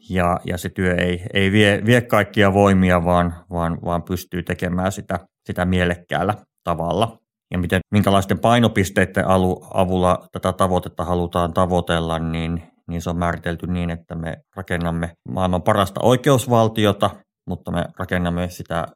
ja, 0.09 0.39
ja 0.45 0.57
se 0.57 0.69
työ 0.69 0.95
ei, 0.95 1.25
ei 1.33 1.51
vie, 1.51 1.81
vie 1.85 2.01
kaikkia 2.01 2.53
voimia, 2.53 3.05
vaan, 3.05 3.33
vaan, 3.49 3.77
vaan 3.85 4.03
pystyy 4.03 4.43
tekemään 4.43 4.91
sitä, 4.91 5.19
sitä 5.45 5.65
mielekkäällä 5.65 6.33
tavalla. 6.67 7.17
Ja 7.51 7.57
miten, 7.57 7.79
minkälaisten 7.91 8.39
painopisteiden 8.39 9.25
avulla 9.73 10.27
tätä 10.31 10.53
tavoitetta 10.53 11.05
halutaan 11.05 11.53
tavoitella, 11.53 12.19
niin, 12.19 12.63
niin 12.87 13.01
se 13.01 13.09
on 13.09 13.17
määritelty 13.17 13.67
niin, 13.67 13.89
että 13.89 14.15
me 14.15 14.37
rakennamme 14.55 15.11
maailman 15.29 15.61
parasta 15.61 16.01
oikeusvaltiota, 16.03 17.09
mutta 17.49 17.71
me 17.71 17.85
rakennamme 17.99 18.49
sitä 18.49 18.87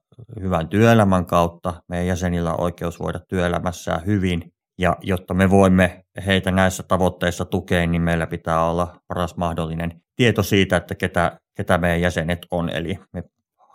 hyvän 0.42 0.68
työelämän 0.68 1.25
kautta. 1.25 1.74
Meidän 1.90 2.08
jäsenillä 2.08 2.54
on 2.54 2.62
oikeus 2.62 3.00
voida 3.00 3.20
työelämässään 3.30 4.06
hyvin. 4.06 4.51
Ja 4.80 4.98
jotta 5.01 5.34
me 5.34 5.50
voimme 5.50 6.04
heitä 6.25 6.51
näissä 6.51 6.84
tavoitteissa 6.84 7.46
tukea, 7.46 7.88
niin 7.88 8.01
meillä 8.01 8.28
pitää 8.28 8.66
olla 8.66 8.96
paras 9.08 9.38
mahdollinen 9.38 10.01
tieto 10.16 10.44
siitä, 10.44 10.78
että 10.78 10.96
ketä, 10.96 11.40
ketä 11.58 11.78
meidän 11.78 12.01
jäsenet 12.01 12.40
on. 12.51 12.70
Eli 12.70 13.00
me 13.13 13.24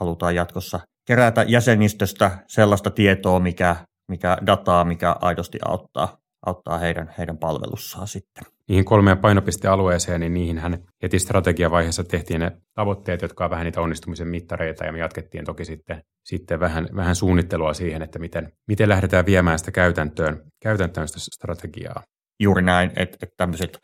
halutaan 0.00 0.34
jatkossa 0.34 0.80
kerätä 1.06 1.44
jäsenistöstä 1.48 2.30
sellaista 2.46 2.90
tietoa, 2.90 3.40
mikä, 3.40 3.76
mikä 4.08 4.38
dataa, 4.46 4.84
mikä 4.84 5.16
aidosti 5.20 5.58
auttaa, 5.64 6.18
auttaa 6.46 6.78
heidän, 6.78 7.14
heidän 7.18 7.38
palvelussaan 7.38 8.08
sitten. 8.08 8.44
Niihin 8.68 8.84
kolmeen 8.84 9.18
painopistealueeseen, 9.18 10.20
niin 10.20 10.34
niihinhän 10.34 10.78
heti 11.02 11.18
strategiavaiheessa 11.18 12.04
tehtiin 12.04 12.40
ne 12.40 12.52
tavoitteet, 12.74 13.22
jotka 13.22 13.44
on 13.44 13.50
vähän 13.50 13.64
niitä 13.64 13.80
onnistumisen 13.80 14.28
mittareita, 14.28 14.84
ja 14.84 14.92
me 14.92 14.98
jatkettiin 14.98 15.44
toki 15.44 15.64
sitten, 15.64 16.02
sitten 16.24 16.60
vähän, 16.60 16.88
vähän 16.96 17.14
suunnittelua 17.14 17.74
siihen, 17.74 18.02
että 18.02 18.18
miten, 18.18 18.52
miten 18.68 18.88
lähdetään 18.88 19.26
viemään 19.26 19.58
sitä 19.58 19.70
käytäntöön, 19.70 20.42
käytäntöön 20.62 21.08
sitä 21.08 21.20
strategiaa 21.20 22.02
juuri 22.40 22.62
näin, 22.62 22.90
että, 22.96 23.16
että 23.22 23.34
tämmöiset 23.36 23.78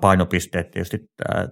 painopisteet 0.00 0.70
tietysti 0.70 0.98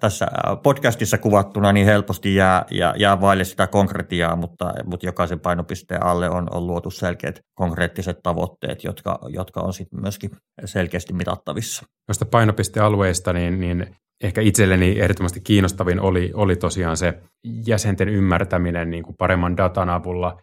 tässä 0.00 0.26
podcastissa 0.62 1.18
kuvattuna 1.18 1.72
niin 1.72 1.86
helposti 1.86 2.34
jää, 2.34 2.64
jää, 2.70 2.94
jää 2.96 3.20
vaille 3.20 3.44
sitä 3.44 3.66
konkretiaa, 3.66 4.36
mutta, 4.36 4.72
mutta 4.84 5.06
jokaisen 5.06 5.40
painopisteen 5.40 6.02
alle 6.02 6.30
on, 6.30 6.48
on 6.54 6.66
luotu 6.66 6.90
selkeät 6.90 7.40
konkreettiset 7.54 8.18
tavoitteet, 8.22 8.84
jotka, 8.84 9.18
jotka 9.28 9.60
on 9.60 9.72
sitten 9.72 10.00
myöskin 10.00 10.30
selkeästi 10.64 11.12
mitattavissa. 11.12 11.86
Noista 12.08 12.24
painopistealueista, 12.24 13.32
niin, 13.32 13.60
niin 13.60 13.86
ehkä 14.24 14.40
itselleni 14.40 15.00
ehdottomasti 15.00 15.40
kiinnostavin 15.40 16.00
oli, 16.00 16.30
oli 16.34 16.56
tosiaan 16.56 16.96
se 16.96 17.18
jäsenten 17.66 18.08
ymmärtäminen 18.08 18.90
niin 18.90 19.02
kuin 19.04 19.16
paremman 19.16 19.56
datan 19.56 19.90
avulla– 19.90 20.36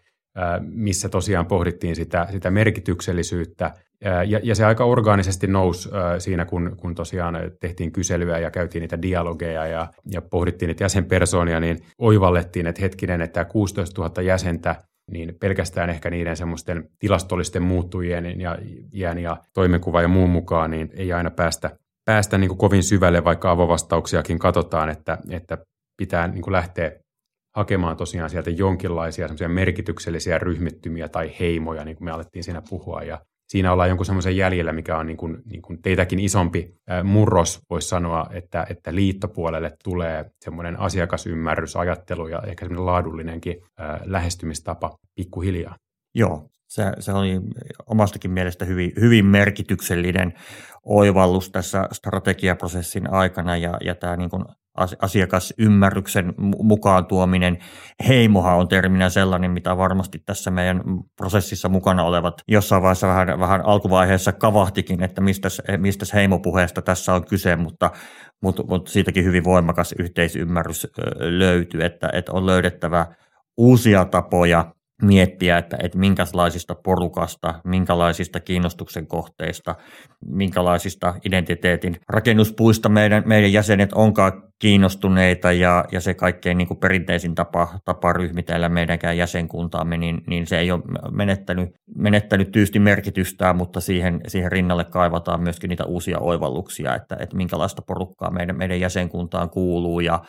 missä 0.62 1.10
tosiaan 1.10 1.46
pohdittiin 1.46 1.96
sitä, 1.96 2.28
sitä 2.32 2.52
merkityksellisyyttä. 2.52 3.72
Ja, 4.02 4.40
ja 4.44 4.56
se 4.56 4.66
aika 4.66 4.86
orgaanisesti 4.86 5.48
nousi 5.48 5.90
siinä, 6.20 6.46
kun, 6.46 6.76
kun 6.78 6.96
tosiaan 6.96 7.36
tehtiin 7.60 7.92
kyselyä 7.92 8.40
ja 8.40 8.52
käytiin 8.52 8.82
niitä 8.82 9.02
dialogeja 9.02 9.68
ja, 9.68 9.88
ja 10.12 10.22
pohdittiin 10.22 10.68
niitä 10.68 10.84
jäsenpersoonia, 10.84 11.60
niin 11.60 11.80
oivallettiin, 11.98 12.68
että 12.68 12.82
hetkinen, 12.82 13.22
että 13.22 13.46
16 13.46 14.02
000 14.02 14.22
jäsentä, 14.22 14.76
niin 15.12 15.36
pelkästään 15.40 15.90
ehkä 15.90 16.10
niiden 16.10 16.38
semmoisten 16.38 16.90
tilastollisten 17.00 17.64
muuttujien 17.64 18.42
ja 18.42 18.58
iän 18.94 19.20
ja 19.20 19.38
toimenkuva 19.54 20.02
ja 20.02 20.08
muun 20.08 20.30
mukaan, 20.30 20.72
niin 20.72 20.90
ei 20.94 21.14
aina 21.14 21.32
päästä, 21.32 21.78
päästä 22.06 22.38
niin 22.38 22.48
kuin 22.48 22.58
kovin 22.58 22.84
syvälle, 22.84 23.24
vaikka 23.24 23.52
avovastauksiakin 23.52 24.40
katsotaan, 24.40 24.90
että, 24.90 25.18
että 25.30 25.58
pitää 25.98 26.28
niin 26.28 26.42
kuin 26.42 26.52
lähteä 26.52 26.92
hakemaan 27.56 27.98
tosiaan 27.98 28.30
sieltä 28.30 28.50
jonkinlaisia 28.50 29.28
semmoisia 29.28 29.50
merkityksellisiä 29.50 30.38
ryhmittymiä 30.38 31.10
tai 31.10 31.32
heimoja, 31.40 31.86
niin 31.86 31.98
kuin 31.98 32.06
me 32.06 32.12
alettiin 32.12 32.44
siinä 32.44 32.62
puhua. 32.70 33.02
Ja 33.02 33.22
siinä 33.50 33.74
ollaan 33.74 33.90
jonkun 33.90 34.06
semmoisen 34.06 34.38
jäljellä, 34.38 34.74
mikä 34.74 34.98
on 34.98 35.08
niin 35.08 35.18
kuin, 35.18 35.38
niin 35.46 35.62
kuin 35.62 35.82
teitäkin 35.82 36.20
isompi 36.20 36.76
murros, 37.04 37.60
voisi 37.70 37.88
sanoa, 37.88 38.26
että, 38.32 38.66
että 38.70 38.96
liittopuolelle 38.96 39.78
tulee 39.84 40.32
semmoinen 40.42 40.80
asiakasymmärrys, 40.80 41.76
ajattelu 41.76 42.28
ja 42.28 42.42
ehkä 42.48 42.66
semmoinen 42.66 42.86
laadullinenkin 42.86 43.62
lähestymistapa 44.06 44.98
pikkuhiljaa. 45.16 45.76
Joo, 46.16 46.50
se, 46.68 46.84
se 47.00 47.14
oli 47.14 47.42
omastakin 47.88 48.32
mielestä 48.32 48.66
hyvin, 48.66 48.92
hyvin 49.00 49.26
merkityksellinen 49.26 50.34
oivallus 50.86 51.50
tässä 51.50 51.88
strategiaprosessin 51.92 53.10
aikana 53.10 53.58
ja, 53.58 53.78
ja 53.82 53.96
tämä 53.96 54.18
niin 54.18 54.30
kuin 54.30 54.46
asiakasymmärryksen 55.02 56.34
mukaan 56.64 57.06
tuominen. 57.06 57.58
Heimohan 58.08 58.58
on 58.58 58.68
terminä 58.68 59.10
sellainen, 59.10 59.52
mitä 59.52 59.78
varmasti 59.78 60.20
tässä 60.26 60.52
meidän 60.52 60.82
prosessissa 61.18 61.70
mukana 61.70 62.04
olevat 62.04 62.42
jossain 62.48 62.82
vaiheessa 62.82 63.08
vähän, 63.08 63.40
vähän 63.40 63.66
alkuvaiheessa 63.66 64.32
kavahtikin, 64.32 65.04
että 65.04 65.22
mistä, 65.22 65.50
mistä 65.78 66.06
heimopuheesta 66.14 66.82
tässä 66.82 67.14
on 67.14 67.26
kyse, 67.26 67.56
mutta, 67.56 67.92
mutta, 68.42 68.64
mutta 68.64 68.92
siitäkin 68.92 69.24
hyvin 69.24 69.44
voimakas 69.44 69.96
yhteisymmärrys 70.00 70.88
löytyy, 71.20 71.84
että, 71.84 72.10
että 72.14 72.32
on 72.32 72.46
löydettävä 72.46 73.08
uusia 73.58 74.06
tapoja 74.06 74.74
miettiä, 75.02 75.58
että, 75.58 75.78
että 75.84 75.98
minkälaisista 75.98 76.76
porukasta, 76.76 77.54
minkälaisista 77.64 78.40
kiinnostuksen 78.40 79.08
kohteista, 79.08 79.76
minkälaisista 80.26 81.14
identiteetin 81.26 81.96
rakennuspuista 82.10 82.90
meidän, 82.90 83.24
meidän 83.26 83.54
jäsenet 83.54 83.94
onkaan 83.94 84.44
kiinnostuneita 84.60 85.52
ja, 85.52 85.86
ja 85.92 86.02
se 86.02 86.14
kaikkein 86.14 86.58
niin 86.58 86.68
kuin 86.68 86.80
perinteisin 86.80 87.36
tapa, 87.36 87.68
tapa 87.86 88.14
ryhmitellä 88.14 88.70
meidänkään 88.70 89.18
jäsenkuntaamme, 89.18 89.98
niin, 89.98 90.22
niin 90.28 90.48
se 90.48 90.60
ei 90.60 90.72
ole 90.72 90.82
menettänyt, 91.12 91.70
menettänyt 91.96 92.52
tyysti 92.52 92.80
merkitystään, 92.80 93.56
mutta 93.56 93.82
siihen, 93.82 94.22
siihen 94.28 94.52
rinnalle 94.52 94.84
kaivataan 94.84 95.44
myöskin 95.44 95.70
niitä 95.70 95.86
uusia 95.86 96.20
oivalluksia, 96.20 96.96
että, 96.96 97.18
että 97.20 97.38
minkälaista 97.38 97.82
porukkaa 97.82 98.32
meidän, 98.32 98.58
meidän 98.58 98.80
jäsenkuntaan 98.80 99.50
kuuluu 99.50 100.00
ja, 100.00 100.20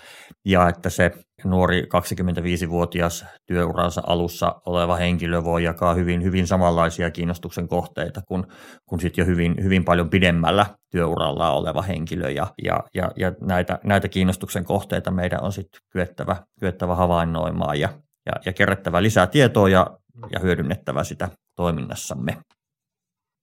ja 0.44 0.68
että 0.68 0.90
se 0.90 1.12
nuori 1.44 1.82
25-vuotias 1.82 3.24
työuransa 3.46 4.02
alussa 4.06 4.60
oleva 4.66 4.96
henkilö 4.96 5.44
voi 5.44 5.64
jakaa 5.64 5.94
hyvin, 5.94 6.22
hyvin 6.22 6.46
samanlaisia 6.46 7.10
kiinnostuksen 7.10 7.68
kohteita 7.68 8.22
kuin, 8.28 8.44
kuin 8.86 9.00
sitten 9.00 9.22
jo 9.22 9.26
hyvin, 9.26 9.54
hyvin 9.62 9.84
paljon 9.84 10.10
pidemmällä 10.10 10.66
työuralla 10.90 11.50
oleva 11.50 11.82
henkilö. 11.82 12.30
Ja, 12.30 12.46
ja, 12.62 12.80
ja, 12.94 13.10
ja 13.16 13.32
näitä, 13.40 13.78
näitä 13.84 14.08
kiinnostuksen 14.08 14.64
kohteita 14.64 15.10
meidän 15.10 15.42
on 15.42 15.52
sitten 15.52 15.80
kyettävä, 15.92 16.36
kyettävä 16.60 16.94
havainnoimaan 16.94 17.80
ja, 17.80 17.88
ja, 18.26 18.32
ja 18.46 18.52
kerättävä 18.52 19.02
lisää 19.02 19.26
tietoa 19.26 19.68
ja, 19.68 19.86
ja 20.32 20.40
hyödynnettävä 20.40 21.04
sitä 21.04 21.28
toiminnassamme 21.56 22.36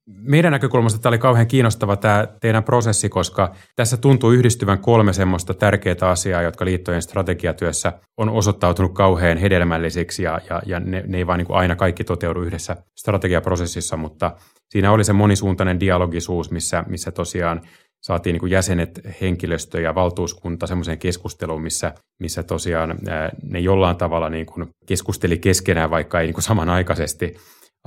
meidän 0.08 0.52
näkökulmasta 0.52 1.00
tämä 1.00 1.12
oli 1.12 1.18
kauhean 1.18 1.48
kiinnostava 1.48 1.96
tämä 1.96 2.28
teidän 2.42 2.64
prosessi, 2.64 3.10
koska 3.10 3.56
tässä 3.76 3.98
tuntuu 3.98 4.32
yhdistyvän 4.32 4.80
kolme 4.80 5.14
semmoista 5.14 5.54
tärkeää 5.54 5.96
asiaa, 6.02 6.42
jotka 6.42 6.66
liittojen 6.66 7.02
strategiatyössä 7.02 7.94
on 8.18 8.30
osoittautunut 8.30 8.94
kauhean 8.94 9.38
hedelmällisiksi 9.38 10.24
ja, 10.24 10.42
ja, 10.50 10.62
ja 10.66 10.80
ne, 10.80 11.04
ne 11.08 11.18
ei 11.18 11.28
vain 11.28 11.38
niin 11.38 11.48
aina 11.50 11.76
kaikki 11.76 12.04
toteudu 12.04 12.42
yhdessä 12.42 12.76
strategiaprosessissa, 12.98 13.98
mutta 13.98 14.32
siinä 14.70 14.92
oli 14.92 15.04
se 15.04 15.14
monisuuntainen 15.14 15.80
dialogisuus, 15.80 16.52
missä, 16.52 16.84
missä 16.88 17.12
tosiaan 17.12 17.62
saatiin 18.02 18.34
niin 18.34 18.40
kuin 18.40 18.52
jäsenet, 18.52 19.02
henkilöstö 19.22 19.82
ja 19.82 19.96
valtuuskunta 19.96 20.68
semmoiseen 20.68 20.98
keskusteluun, 20.98 21.62
missä, 21.62 21.94
missä 22.20 22.44
tosiaan 22.44 22.96
ne 23.44 23.60
jollain 23.60 23.98
tavalla 23.98 24.30
niin 24.30 24.46
kuin 24.46 24.68
keskusteli 24.86 25.38
keskenään, 25.38 25.90
vaikka 25.90 26.20
ei 26.20 26.28
niin 26.28 26.34
kuin 26.34 26.44
samanaikaisesti– 26.44 27.36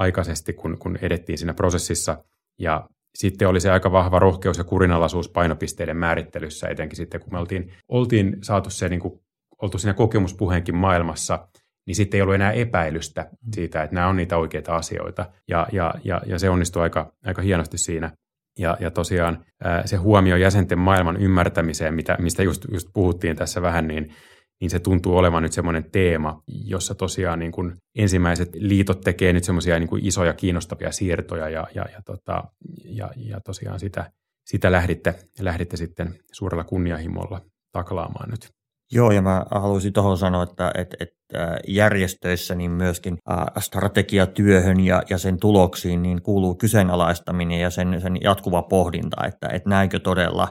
aikaisesti, 0.00 0.52
kun, 0.52 0.76
kun 0.78 0.98
edettiin 1.02 1.38
siinä 1.38 1.54
prosessissa. 1.54 2.24
Ja 2.58 2.88
sitten 3.14 3.48
oli 3.48 3.60
se 3.60 3.70
aika 3.70 3.92
vahva 3.92 4.18
rohkeus 4.18 4.58
ja 4.58 4.64
kurinalaisuus 4.64 5.28
painopisteiden 5.28 5.96
määrittelyssä, 5.96 6.68
etenkin 6.68 6.96
sitten 6.96 7.20
kun 7.20 7.32
me 7.32 7.38
oltiin, 7.38 7.72
oltiin 7.88 8.36
saatu 8.42 8.70
se, 8.70 8.88
niin 8.88 9.00
kuin, 9.00 9.20
oltu 9.62 9.78
siinä 9.78 9.94
kokemuspuheenkin 9.94 10.76
maailmassa, 10.76 11.48
niin 11.86 11.94
sitten 11.94 12.18
ei 12.18 12.22
ollut 12.22 12.34
enää 12.34 12.52
epäilystä 12.52 13.30
siitä, 13.54 13.82
että 13.82 13.94
nämä 13.94 14.08
on 14.08 14.16
niitä 14.16 14.36
oikeita 14.36 14.76
asioita. 14.76 15.30
Ja, 15.48 15.66
ja, 15.72 15.94
ja, 16.04 16.20
ja 16.26 16.38
se 16.38 16.50
onnistui 16.50 16.82
aika, 16.82 17.12
aika 17.24 17.42
hienosti 17.42 17.78
siinä. 17.78 18.12
Ja, 18.58 18.76
ja 18.80 18.90
tosiaan 18.90 19.44
se 19.84 19.96
huomio 19.96 20.36
jäsenten 20.36 20.78
maailman 20.78 21.16
ymmärtämiseen, 21.16 21.94
mitä, 21.94 22.16
mistä 22.18 22.42
just, 22.42 22.66
just 22.72 22.88
puhuttiin 22.92 23.36
tässä 23.36 23.62
vähän, 23.62 23.88
niin 23.88 24.14
niin 24.60 24.70
se 24.70 24.78
tuntuu 24.78 25.16
olevan 25.16 25.42
nyt 25.42 25.52
semmoinen 25.52 25.90
teema, 25.92 26.42
jossa 26.46 26.94
tosiaan 26.94 27.38
niin 27.38 27.52
kuin 27.52 27.76
ensimmäiset 27.96 28.48
liitot 28.54 29.00
tekee 29.00 29.32
nyt 29.32 29.44
semmoisia 29.44 29.78
niin 29.78 29.88
kuin 29.88 30.06
isoja 30.06 30.32
kiinnostavia 30.32 30.92
siirtoja 30.92 31.48
ja, 31.48 31.66
ja, 31.74 31.84
ja, 31.92 32.02
tota, 32.06 32.44
ja, 32.84 33.10
ja 33.16 33.40
tosiaan 33.40 33.80
sitä, 33.80 34.10
sitä 34.44 34.72
lähditte, 34.72 35.14
lähditte 35.40 35.76
sitten 35.76 36.14
suurella 36.32 36.64
kunnianhimolla 36.64 37.40
taklaamaan 37.72 38.30
nyt. 38.30 38.48
Joo, 38.92 39.10
ja 39.10 39.22
mä 39.22 39.46
haluaisin 39.50 39.92
tuohon 39.92 40.18
sanoa, 40.18 40.42
että, 40.42 40.72
että, 40.74 40.96
että 41.00 41.58
järjestöissä 41.68 42.54
niin 42.54 42.70
myöskin 42.70 43.18
strategiatyöhön 43.58 44.80
ja, 44.80 45.02
ja 45.10 45.18
sen 45.18 45.40
tuloksiin 45.40 46.02
niin 46.02 46.22
kuuluu 46.22 46.54
kyseenalaistaminen 46.54 47.60
ja 47.60 47.70
sen, 47.70 48.00
sen 48.00 48.18
jatkuva 48.22 48.62
pohdinta, 48.62 49.26
että, 49.26 49.48
että 49.48 49.68
näinkö 49.68 49.98
todella 49.98 50.48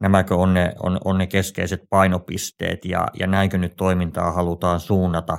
nämäkö 0.00 0.36
on 0.36 0.54
ne, 0.54 0.72
on, 0.82 0.98
on 1.04 1.18
ne 1.18 1.26
keskeiset 1.26 1.80
painopisteet 1.90 2.84
ja, 2.84 3.06
ja 3.18 3.26
näinkö 3.26 3.58
nyt 3.58 3.76
toimintaa 3.76 4.32
halutaan 4.32 4.80
suunnata. 4.80 5.38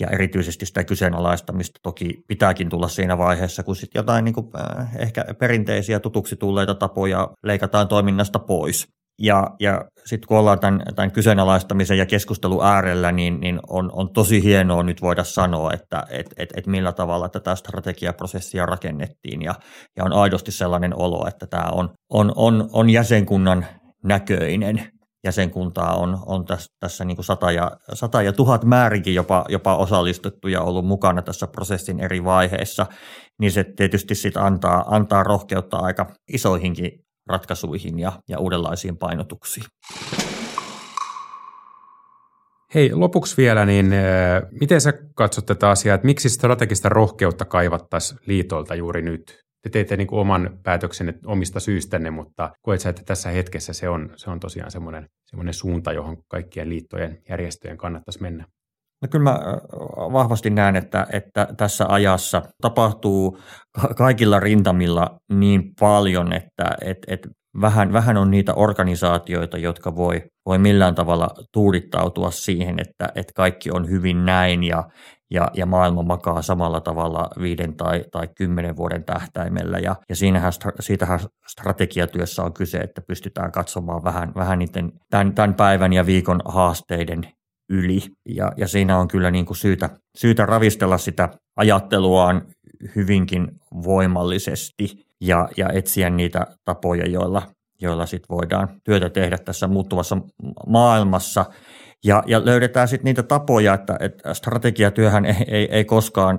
Ja 0.00 0.08
erityisesti 0.08 0.66
sitä 0.66 0.84
kyseenalaistamista 0.84 1.80
toki 1.82 2.24
pitääkin 2.28 2.68
tulla 2.68 2.88
siinä 2.88 3.18
vaiheessa, 3.18 3.62
kun 3.62 3.76
sitten 3.76 4.00
jotain 4.00 4.24
niin 4.24 4.34
kuin, 4.34 4.46
äh, 4.78 4.96
ehkä 4.96 5.24
perinteisiä 5.38 6.00
tutuksi 6.00 6.36
tulleita 6.36 6.74
tapoja 6.74 7.28
leikataan 7.42 7.88
toiminnasta 7.88 8.38
pois. 8.38 8.88
Ja, 9.18 9.50
ja 9.60 9.84
sitten 10.04 10.28
kun 10.28 10.38
ollaan 10.38 10.60
tämän, 10.60 10.82
tämän 10.94 11.10
kyseenalaistamisen 11.10 11.98
ja 11.98 12.06
keskustelun 12.06 12.66
äärellä, 12.66 13.12
niin, 13.12 13.40
niin 13.40 13.60
on, 13.68 13.90
on 13.92 14.12
tosi 14.12 14.42
hienoa 14.42 14.82
nyt 14.82 15.02
voida 15.02 15.24
sanoa, 15.24 15.72
että 15.72 16.04
et, 16.10 16.34
et, 16.36 16.52
et 16.56 16.66
millä 16.66 16.92
tavalla 16.92 17.28
tätä 17.28 17.54
strategiaprosessia 17.54 18.66
rakennettiin. 18.66 19.42
Ja, 19.42 19.54
ja 19.96 20.04
on 20.04 20.12
aidosti 20.12 20.52
sellainen 20.52 20.96
olo, 20.96 21.26
että 21.28 21.46
tämä 21.46 21.70
on, 21.72 21.90
on, 22.10 22.32
on, 22.36 22.68
on 22.72 22.90
jäsenkunnan 22.90 23.66
näköinen. 24.04 24.90
Jäsenkuntaa 25.24 25.96
on, 25.96 26.18
on 26.26 26.44
tässä, 26.44 26.72
tässä 26.80 27.04
niin 27.04 27.16
kuin 27.16 27.24
sata, 27.24 27.52
ja, 27.52 27.70
sata 27.94 28.22
ja 28.22 28.32
tuhat 28.32 28.64
määrinkin 28.64 29.14
jopa, 29.14 29.44
jopa 29.48 29.76
osallistettu 29.76 30.48
ja 30.48 30.60
ollut 30.60 30.86
mukana 30.86 31.22
tässä 31.22 31.46
prosessin 31.46 32.00
eri 32.00 32.24
vaiheissa, 32.24 32.86
niin 33.40 33.52
se 33.52 33.64
tietysti 33.64 34.14
sit 34.14 34.36
antaa, 34.36 34.84
antaa 34.86 35.22
rohkeutta 35.22 35.76
aika 35.76 36.06
isoihinkin 36.32 36.90
ratkaisuihin 37.28 37.98
ja, 37.98 38.12
ja 38.28 38.38
uudenlaisiin 38.38 38.96
painotuksiin. 38.96 39.66
Hei, 42.74 42.94
lopuksi 42.94 43.36
vielä, 43.36 43.66
niin 43.66 43.94
miten 44.60 44.80
sä 44.80 44.92
katsot 45.14 45.46
tätä 45.46 45.70
asiaa, 45.70 45.94
että 45.94 46.06
miksi 46.06 46.28
strategista 46.28 46.88
rohkeutta 46.88 47.44
kaivattaisiin 47.44 48.20
liitolta 48.26 48.74
juuri 48.74 49.02
nyt? 49.02 49.44
Te 49.64 49.70
teette 49.70 49.96
niin 49.96 50.06
kuin 50.06 50.20
oman 50.20 50.58
päätöksenne 50.62 51.14
omista 51.26 51.60
syistänne, 51.60 52.10
mutta 52.10 52.50
koet 52.62 52.80
sä, 52.80 52.90
että 52.90 53.02
tässä 53.06 53.30
hetkessä 53.30 53.72
se 53.72 53.88
on, 53.88 54.10
se 54.16 54.30
on 54.30 54.40
tosiaan 54.40 54.70
semmoinen, 54.70 55.08
semmoinen 55.26 55.54
suunta, 55.54 55.92
johon 55.92 56.16
kaikkien 56.28 56.68
liittojen 56.68 57.18
järjestöjen 57.28 57.76
kannattaisi 57.76 58.22
mennä? 58.22 58.46
No 59.02 59.08
kyllä 59.10 59.22
mä 59.22 59.38
vahvasti 60.12 60.50
näen, 60.50 60.76
että, 60.76 61.06
että 61.12 61.48
tässä 61.56 61.86
ajassa 61.88 62.42
tapahtuu 62.60 63.38
kaikilla 63.96 64.40
rintamilla 64.40 65.18
niin 65.32 65.62
paljon, 65.80 66.32
että 66.32 66.76
et, 66.82 66.98
et 67.06 67.28
vähän, 67.60 67.92
vähän 67.92 68.16
on 68.16 68.30
niitä 68.30 68.54
organisaatioita, 68.54 69.58
jotka 69.58 69.96
voi, 69.96 70.22
voi 70.46 70.58
millään 70.58 70.94
tavalla 70.94 71.28
tuudittautua 71.52 72.30
siihen, 72.30 72.76
että, 72.80 73.08
että 73.14 73.32
kaikki 73.36 73.70
on 73.70 73.90
hyvin 73.90 74.24
näin 74.24 74.64
ja, 74.64 74.84
ja, 75.30 75.50
ja 75.54 75.66
maailma 75.66 76.02
makaa 76.02 76.42
samalla 76.42 76.80
tavalla 76.80 77.30
viiden 77.40 77.74
tai, 77.76 78.04
tai 78.12 78.28
kymmenen 78.28 78.76
vuoden 78.76 79.04
tähtäimellä. 79.04 79.78
Ja, 79.78 79.96
ja 80.08 80.16
siinähän, 80.16 80.52
siitähän 80.80 81.20
strategiatyössä 81.46 82.42
on 82.42 82.52
kyse, 82.52 82.78
että 82.78 83.00
pystytään 83.00 83.52
katsomaan 83.52 84.04
vähän, 84.04 84.32
vähän 84.34 84.58
niiden 84.58 84.92
tämän, 85.10 85.34
tämän 85.34 85.54
päivän 85.54 85.92
ja 85.92 86.06
viikon 86.06 86.40
haasteiden 86.44 87.28
yli. 87.68 88.00
Ja, 88.28 88.52
ja 88.56 88.68
siinä 88.68 88.98
on 88.98 89.08
kyllä 89.08 89.30
niin 89.30 89.46
kuin 89.46 89.56
syytä, 89.56 89.90
syytä 90.16 90.46
ravistella 90.46 90.98
sitä 90.98 91.28
ajatteluaan 91.56 92.42
hyvinkin 92.96 93.48
voimallisesti 93.84 95.06
ja, 95.20 95.48
ja 95.56 95.68
etsiä 95.72 96.10
niitä 96.10 96.46
tapoja, 96.64 97.06
joilla, 97.06 97.42
joilla 97.80 98.06
sit 98.06 98.22
voidaan 98.30 98.68
työtä 98.84 99.10
tehdä 99.10 99.38
tässä 99.38 99.66
muuttuvassa 99.66 100.16
maailmassa– 100.66 101.44
ja, 102.04 102.22
ja 102.26 102.44
löydetään 102.44 102.88
sitten 102.88 103.04
niitä 103.04 103.22
tapoja, 103.22 103.74
että, 103.74 103.96
että 104.00 104.34
strategiatyöhän 104.34 105.24
ei, 105.24 105.44
ei, 105.48 105.68
ei 105.70 105.84
koskaan, 105.84 106.38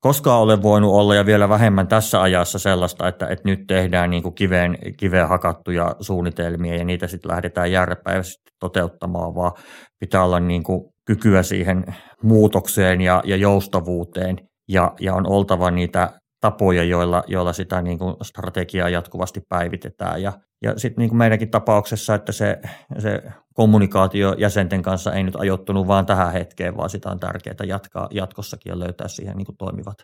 koskaan 0.00 0.40
ole 0.40 0.62
voinut 0.62 0.92
olla 0.92 1.14
ja 1.14 1.26
vielä 1.26 1.48
vähemmän 1.48 1.88
tässä 1.88 2.22
ajassa 2.22 2.58
sellaista, 2.58 3.08
että, 3.08 3.26
että 3.26 3.48
nyt 3.48 3.60
tehdään 3.68 4.10
niin 4.10 4.22
kuin 4.22 4.34
kiveen, 4.34 4.78
kiveen 4.96 5.28
hakattuja 5.28 5.96
suunnitelmia 6.00 6.76
ja 6.76 6.84
niitä 6.84 7.06
sitten 7.06 7.30
lähdetään 7.30 7.72
järjepäiväisesti 7.72 8.50
toteuttamaan, 8.60 9.34
vaan 9.34 9.52
pitää 10.00 10.24
olla 10.24 10.40
niin 10.40 10.62
kuin 10.62 10.92
kykyä 11.06 11.42
siihen 11.42 11.84
muutokseen 12.22 13.00
ja, 13.00 13.22
ja 13.24 13.36
joustavuuteen. 13.36 14.36
Ja, 14.68 14.92
ja 15.00 15.14
on 15.14 15.26
oltava 15.26 15.70
niitä 15.70 16.10
tapoja, 16.42 16.84
joilla, 16.84 17.24
joilla 17.26 17.52
sitä 17.52 17.82
niin 17.82 17.98
kuin 17.98 18.16
strategiaa 18.22 18.88
jatkuvasti 18.88 19.40
päivitetään. 19.48 20.22
Ja, 20.22 20.32
ja 20.62 20.78
sitten 20.78 21.02
niin 21.02 21.08
kuin 21.08 21.18
meidänkin 21.18 21.50
tapauksessa, 21.50 22.14
että 22.14 22.32
se, 22.32 22.60
se 22.98 23.22
kommunikaatio 23.54 24.34
jäsenten 24.38 24.82
kanssa 24.82 25.12
ei 25.12 25.22
nyt 25.22 25.36
ajoittunut 25.36 25.86
vaan 25.86 26.06
tähän 26.06 26.32
hetkeen, 26.32 26.76
vaan 26.76 26.90
sitä 26.90 27.10
on 27.10 27.20
tärkeää 27.20 27.56
jatkaa 27.66 28.08
jatkossakin 28.10 28.70
ja 28.70 28.78
löytää 28.78 29.08
siihen 29.08 29.36
niin 29.36 29.46
kuin 29.46 29.56
toimivat, 29.56 29.96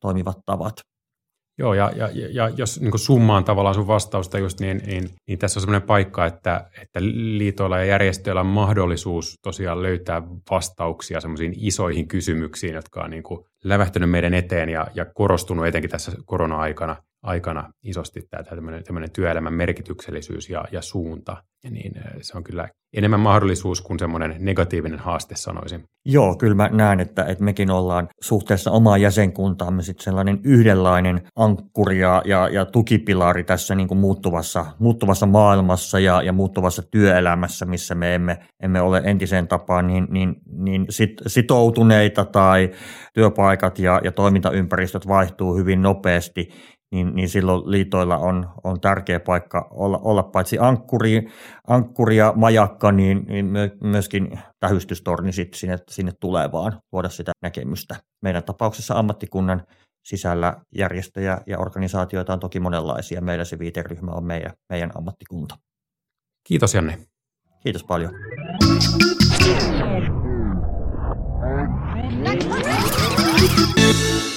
toimivat 0.00 0.38
tavat. 0.46 0.74
Joo, 1.58 1.74
ja, 1.74 1.92
ja, 1.94 2.08
ja 2.30 2.48
jos 2.56 2.80
niin 2.80 2.98
summaan 2.98 3.44
tavallaan 3.44 3.74
sun 3.74 3.86
vastausta 3.86 4.38
just, 4.38 4.60
niin, 4.60 4.82
niin, 4.86 5.10
niin 5.28 5.38
tässä 5.38 5.58
on 5.58 5.62
sellainen 5.62 5.86
paikka, 5.86 6.26
että, 6.26 6.70
että 6.82 7.00
liitoilla 7.38 7.78
ja 7.78 7.84
järjestöillä 7.84 8.40
on 8.40 8.46
mahdollisuus 8.46 9.34
tosiaan 9.42 9.82
löytää 9.82 10.22
vastauksia 10.50 11.20
semmoisiin 11.20 11.54
isoihin 11.56 12.08
kysymyksiin, 12.08 12.74
jotka 12.74 13.02
on 13.02 13.10
niin 13.10 13.22
kuin 13.22 13.46
lävähtynyt 13.64 14.10
meidän 14.10 14.34
eteen 14.34 14.68
ja, 14.68 14.86
ja 14.94 15.04
korostunut 15.04 15.66
etenkin 15.66 15.90
tässä 15.90 16.12
korona-aikana 16.24 16.96
aikana 17.26 17.70
isosti 17.82 18.22
tämä 18.30 18.42
tämmöinen, 18.42 18.84
tämmöinen 18.84 19.10
työelämän 19.10 19.54
merkityksellisyys 19.54 20.50
ja, 20.50 20.64
ja 20.72 20.82
suunta. 20.82 21.36
Niin 21.70 21.92
se 22.22 22.36
on 22.36 22.44
kyllä 22.44 22.68
enemmän 22.96 23.20
mahdollisuus 23.20 23.80
kuin 23.80 23.98
semmoinen 23.98 24.36
negatiivinen 24.38 24.98
haaste, 24.98 25.34
sanoisin. 25.36 25.84
Joo, 26.04 26.36
kyllä 26.36 26.54
mä 26.54 26.68
näen, 26.72 27.00
että, 27.00 27.24
että 27.24 27.44
mekin 27.44 27.70
ollaan 27.70 28.08
suhteessa 28.20 28.70
omaan 28.70 29.00
jäsenkuntaamme 29.00 29.82
sitten 29.82 30.04
sellainen 30.04 30.40
yhdenlainen 30.44 31.22
ankkuri 31.36 31.98
ja, 31.98 32.22
ja, 32.24 32.48
ja 32.48 32.64
tukipilari 32.64 33.44
tässä 33.44 33.74
niin 33.74 33.88
kuin 33.88 33.98
muuttuvassa, 33.98 34.66
muuttuvassa 34.78 35.26
maailmassa 35.26 35.98
ja, 35.98 36.22
ja 36.22 36.32
muuttuvassa 36.32 36.82
työelämässä, 36.90 37.66
missä 37.66 37.94
me 37.94 38.14
emme, 38.14 38.38
emme 38.62 38.80
ole 38.80 39.02
entiseen 39.04 39.48
tapaan 39.48 39.86
niin, 39.86 40.06
niin, 40.10 40.34
niin 40.56 40.86
sit, 40.90 41.10
sitoutuneita 41.26 42.24
tai 42.24 42.70
työpaikat 43.14 43.78
ja, 43.78 44.00
ja 44.04 44.12
toimintaympäristöt 44.12 45.08
vaihtuu 45.08 45.56
hyvin 45.56 45.82
nopeasti 45.82 46.48
niin, 46.92 47.14
niin 47.14 47.28
silloin 47.28 47.70
liitoilla 47.70 48.16
on, 48.16 48.48
on 48.64 48.80
tärkeä 48.80 49.20
paikka 49.20 49.68
olla, 49.70 49.98
olla 49.98 50.22
paitsi 50.22 50.58
ankkuri, 50.60 51.28
ankkuri 51.68 52.16
ja 52.16 52.32
majakka, 52.36 52.92
niin, 52.92 53.24
niin 53.28 53.50
myöskin 53.82 54.38
tähystystorni 54.60 55.32
sit 55.32 55.54
sinne, 55.54 55.78
sinne 55.90 56.12
tulevaan, 56.20 56.80
luoda 56.92 57.08
sitä 57.08 57.32
näkemystä. 57.42 57.96
Meidän 58.22 58.44
tapauksessa 58.44 58.94
ammattikunnan 58.94 59.62
sisällä 60.04 60.56
järjestöjä 60.74 61.40
ja 61.46 61.58
organisaatioita 61.58 62.32
on 62.32 62.40
toki 62.40 62.60
monenlaisia. 62.60 63.20
Meillä 63.20 63.44
se 63.44 63.58
viiteryhmä 63.58 64.12
on 64.12 64.24
meidän, 64.24 64.52
meidän 64.68 64.90
ammattikunta. 64.98 65.58
Kiitos 66.48 66.74
Janne. 66.74 66.98
Kiitos 67.62 67.84
paljon. 67.84 68.12
Thank 72.26 74.30
you. 74.30 74.35